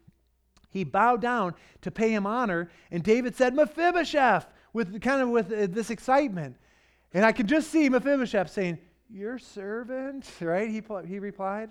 [0.74, 5.52] He bowed down to pay him honor, and David said, Mephibosheth, with kind of with
[5.52, 6.56] uh, this excitement.
[7.14, 10.68] And I can just see Mephibosheth saying, Your servant, right?
[10.68, 11.70] He, he replied.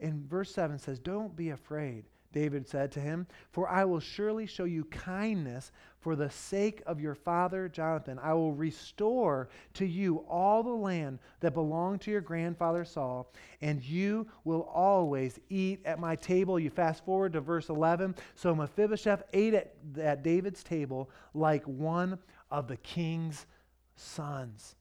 [0.00, 2.04] And verse 7 says, Don't be afraid.
[2.36, 7.00] David said to him, For I will surely show you kindness for the sake of
[7.00, 8.20] your father Jonathan.
[8.22, 13.32] I will restore to you all the land that belonged to your grandfather Saul,
[13.62, 16.60] and you will always eat at my table.
[16.60, 18.14] You fast forward to verse 11.
[18.34, 22.18] So Mephibosheth ate at, at David's table like one
[22.50, 23.46] of the king's
[23.94, 24.76] sons.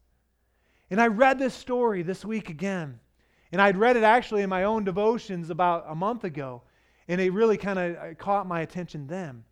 [0.90, 3.00] And I read this story this week again.
[3.54, 6.64] And I'd read it actually in my own devotions about a month ago.
[7.08, 9.44] And it really kind of uh, caught my attention then.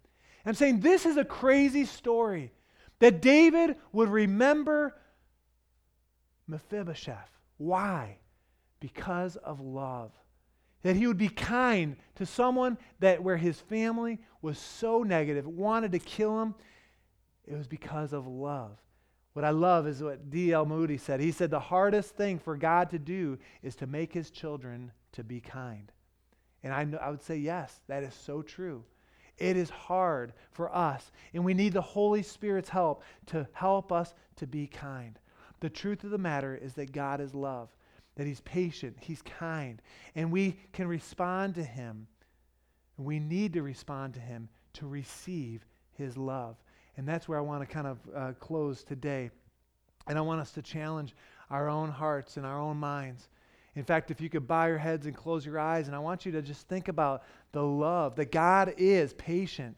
[0.45, 2.51] I'm saying this is a crazy story
[2.99, 4.95] that David would remember
[6.47, 7.29] Mephibosheth.
[7.57, 8.17] Why?
[8.79, 10.11] Because of love.
[10.81, 15.93] That he would be kind to someone that where his family was so negative, wanted
[15.93, 16.55] to kill him.
[17.45, 18.77] It was because of love.
[19.33, 20.65] What I love is what D.L.
[20.65, 21.19] Moody said.
[21.19, 25.23] He said the hardest thing for God to do is to make his children to
[25.23, 25.91] be kind.
[26.63, 28.83] And I, know, I would say, yes, that is so true.
[29.37, 34.13] It is hard for us, and we need the Holy Spirit's help to help us
[34.37, 35.19] to be kind.
[35.59, 37.69] The truth of the matter is that God is love,
[38.15, 39.81] that He's patient, He's kind,
[40.15, 42.07] and we can respond to Him.
[42.97, 46.57] We need to respond to Him to receive His love.
[46.95, 49.31] And that's where I want to kind of uh, close today.
[50.07, 51.15] And I want us to challenge
[51.49, 53.29] our own hearts and our own minds
[53.75, 56.25] in fact, if you could bow your heads and close your eyes, and I want
[56.25, 59.75] you to just think about the love that God is patient,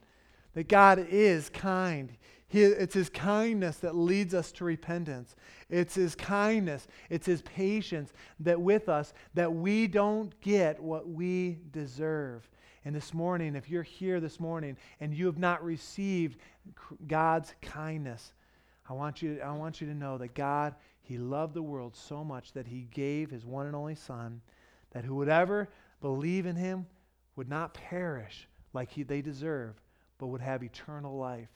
[0.54, 2.12] that God is kind.
[2.48, 5.36] He, it's His kindness that leads us to repentance.
[5.70, 11.60] It's His kindness, it's His patience that with us that we don't get what we
[11.72, 12.50] deserve.
[12.84, 16.38] And this morning, if you're here this morning and you have not received
[17.08, 18.34] God's kindness,
[18.88, 20.75] I want you, I want you to know that God
[21.05, 24.41] he loved the world so much that he gave his one and only Son,
[24.91, 25.69] that who would ever
[26.01, 26.88] believe in him
[27.36, 29.79] would not perish like he, they deserve,
[30.17, 31.49] but would have eternal life.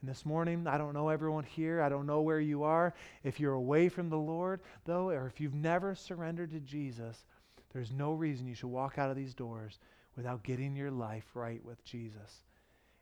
[0.00, 1.80] And this morning, I don't know everyone here.
[1.80, 2.94] I don't know where you are.
[3.22, 7.24] If you're away from the Lord, though, or if you've never surrendered to Jesus,
[7.72, 9.78] there's no reason you should walk out of these doors
[10.16, 12.42] without getting your life right with Jesus.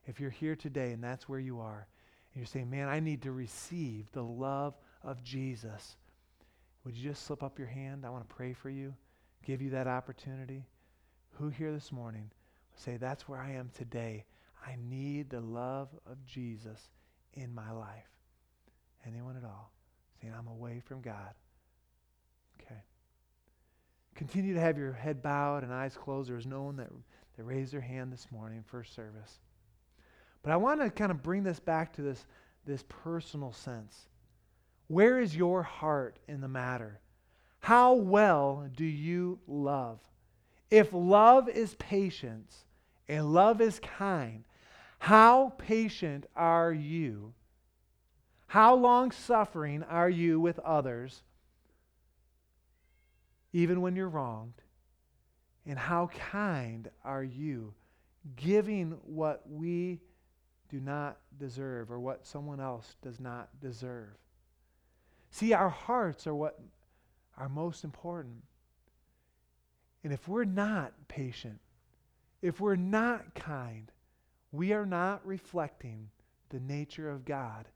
[0.06, 1.86] If you're here today and that's where you are,
[2.34, 5.96] you're saying, man, I need to receive the love of Jesus.
[6.84, 8.04] Would you just slip up your hand?
[8.04, 8.94] I want to pray for you,
[9.44, 10.64] give you that opportunity.
[11.38, 12.30] Who here this morning
[12.72, 14.24] would say, That's where I am today.
[14.66, 16.88] I need the love of Jesus
[17.34, 18.08] in my life.
[19.06, 19.72] Anyone at all?
[20.20, 21.34] Saying, I'm away from God.
[22.60, 22.80] Okay.
[24.14, 26.30] Continue to have your head bowed and eyes closed.
[26.30, 26.88] There's no one that,
[27.36, 29.40] that raised their hand this morning, first service.
[30.44, 32.24] But I want to kind of bring this back to this,
[32.66, 34.06] this personal sense.
[34.86, 37.00] Where is your heart in the matter?
[37.60, 39.98] How well do you love?
[40.70, 42.66] If love is patience
[43.08, 44.44] and love is kind,
[44.98, 47.32] how patient are you?
[48.46, 51.22] How long suffering are you with others,
[53.54, 54.60] even when you're wronged?
[55.66, 57.72] And how kind are you,
[58.36, 60.00] giving what we
[60.68, 64.16] do not deserve or what someone else does not deserve?
[65.30, 66.60] See, our hearts are what
[67.36, 68.42] are most important.
[70.02, 71.58] And if we're not patient,
[72.42, 73.90] if we're not kind,
[74.52, 76.10] we are not reflecting
[76.50, 77.66] the nature of God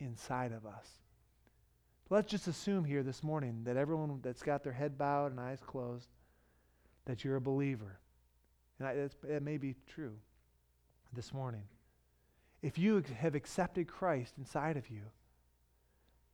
[0.00, 0.86] inside of us.
[2.10, 5.60] Let's just assume here this morning that everyone that's got their head bowed and eyes
[5.66, 6.08] closed,
[7.04, 7.98] that you're a believer.
[8.78, 8.92] And I,
[9.28, 10.14] it may be true
[11.14, 11.62] this morning.
[12.60, 15.02] If you have accepted Christ inside of you,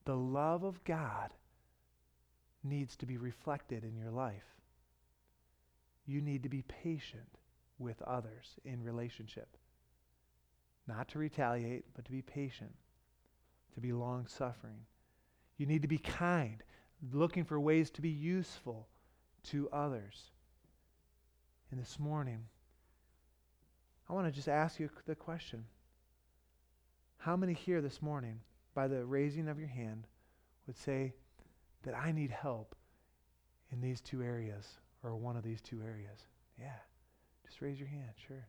[0.04, 1.32] the love of God
[2.62, 4.56] needs to be reflected in your life.
[6.06, 7.38] You need to be patient
[7.78, 9.56] with others in relationship.
[10.86, 12.74] Not to retaliate, but to be patient,
[13.74, 14.80] to be long suffering.
[15.56, 16.62] You need to be kind,
[17.12, 18.88] looking for ways to be useful
[19.44, 20.30] to others.
[21.70, 22.44] And this morning,
[24.08, 25.64] I want to just ask you the question
[27.24, 28.40] How many here this morning,
[28.74, 30.06] by the raising of your hand,
[30.66, 31.14] would say
[31.84, 32.74] that I need help
[33.72, 34.68] in these two areas
[35.02, 36.26] or one of these two areas?
[36.60, 36.76] Yeah.
[37.46, 38.46] Just raise your hand, sure.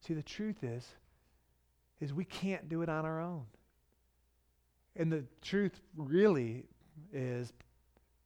[0.00, 0.84] See, the truth is,
[2.00, 3.44] is we can't do it on our own.
[4.96, 6.64] And the truth really
[7.12, 7.52] is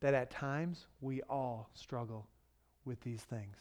[0.01, 2.27] that at times we all struggle
[2.87, 3.59] with these things.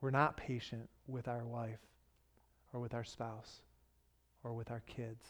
[0.00, 1.78] We're not patient with our wife
[2.72, 3.60] or with our spouse
[4.44, 5.24] or with our kids.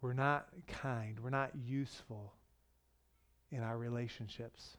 [0.00, 1.18] We're not kind.
[1.20, 2.32] We're not useful
[3.50, 4.76] in our relationships.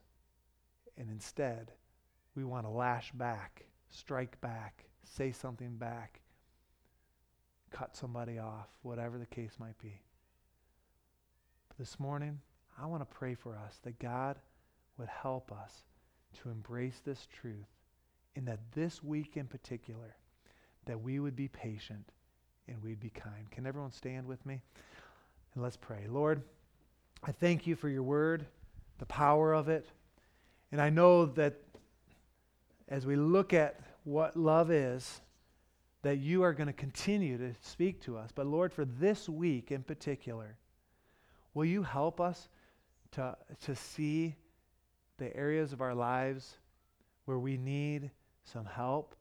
[0.97, 1.71] And instead,
[2.35, 6.21] we want to lash back, strike back, say something back,
[7.71, 9.99] cut somebody off, whatever the case might be.
[11.67, 12.39] But this morning,
[12.81, 14.37] I want to pray for us that God
[14.97, 15.83] would help us
[16.41, 17.67] to embrace this truth
[18.35, 20.15] and that this week in particular,
[20.87, 22.11] that we would be patient
[22.67, 23.49] and we'd be kind.
[23.51, 24.61] Can everyone stand with me?
[25.53, 26.05] And let's pray.
[26.09, 26.41] Lord,
[27.23, 28.45] I thank you for your word,
[28.99, 29.85] the power of it.
[30.71, 31.55] And I know that
[32.89, 35.21] as we look at what love is,
[36.03, 38.31] that you are going to continue to speak to us.
[38.33, 40.57] But Lord, for this week in particular,
[41.53, 42.47] will you help us
[43.11, 44.35] to, to see
[45.17, 46.57] the areas of our lives
[47.25, 48.11] where we need
[48.43, 49.15] some help?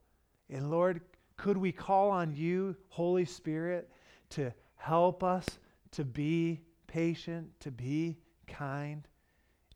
[0.48, 1.00] And Lord,
[1.36, 3.90] could we call on you, Holy Spirit,
[4.30, 5.46] to help us
[5.92, 8.16] to be patient, to be
[8.46, 9.06] kind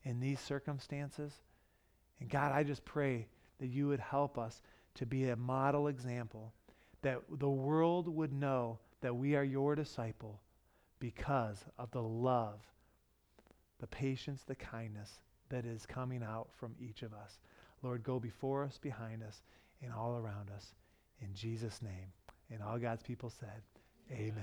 [0.03, 1.33] in these circumstances?
[2.19, 3.27] And God, I just pray
[3.59, 4.61] that you would help us
[4.95, 6.53] to be a model example,
[7.01, 10.41] that the world would know that we are your disciple
[10.99, 12.59] because of the love,
[13.79, 15.09] the patience, the kindness
[15.49, 17.39] that is coming out from each of us.
[17.81, 19.41] Lord, go before us, behind us,
[19.81, 20.73] and all around us.
[21.21, 22.11] In Jesus' name.
[22.51, 23.61] And all God's people said,
[24.11, 24.33] Amen.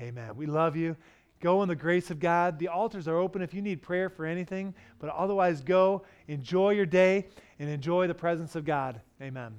[0.00, 0.18] Amen.
[0.18, 0.36] Amen.
[0.36, 0.96] We love you.
[1.40, 2.58] Go in the grace of God.
[2.58, 6.86] The altars are open if you need prayer for anything, but otherwise, go, enjoy your
[6.86, 9.00] day, and enjoy the presence of God.
[9.22, 9.54] Amen.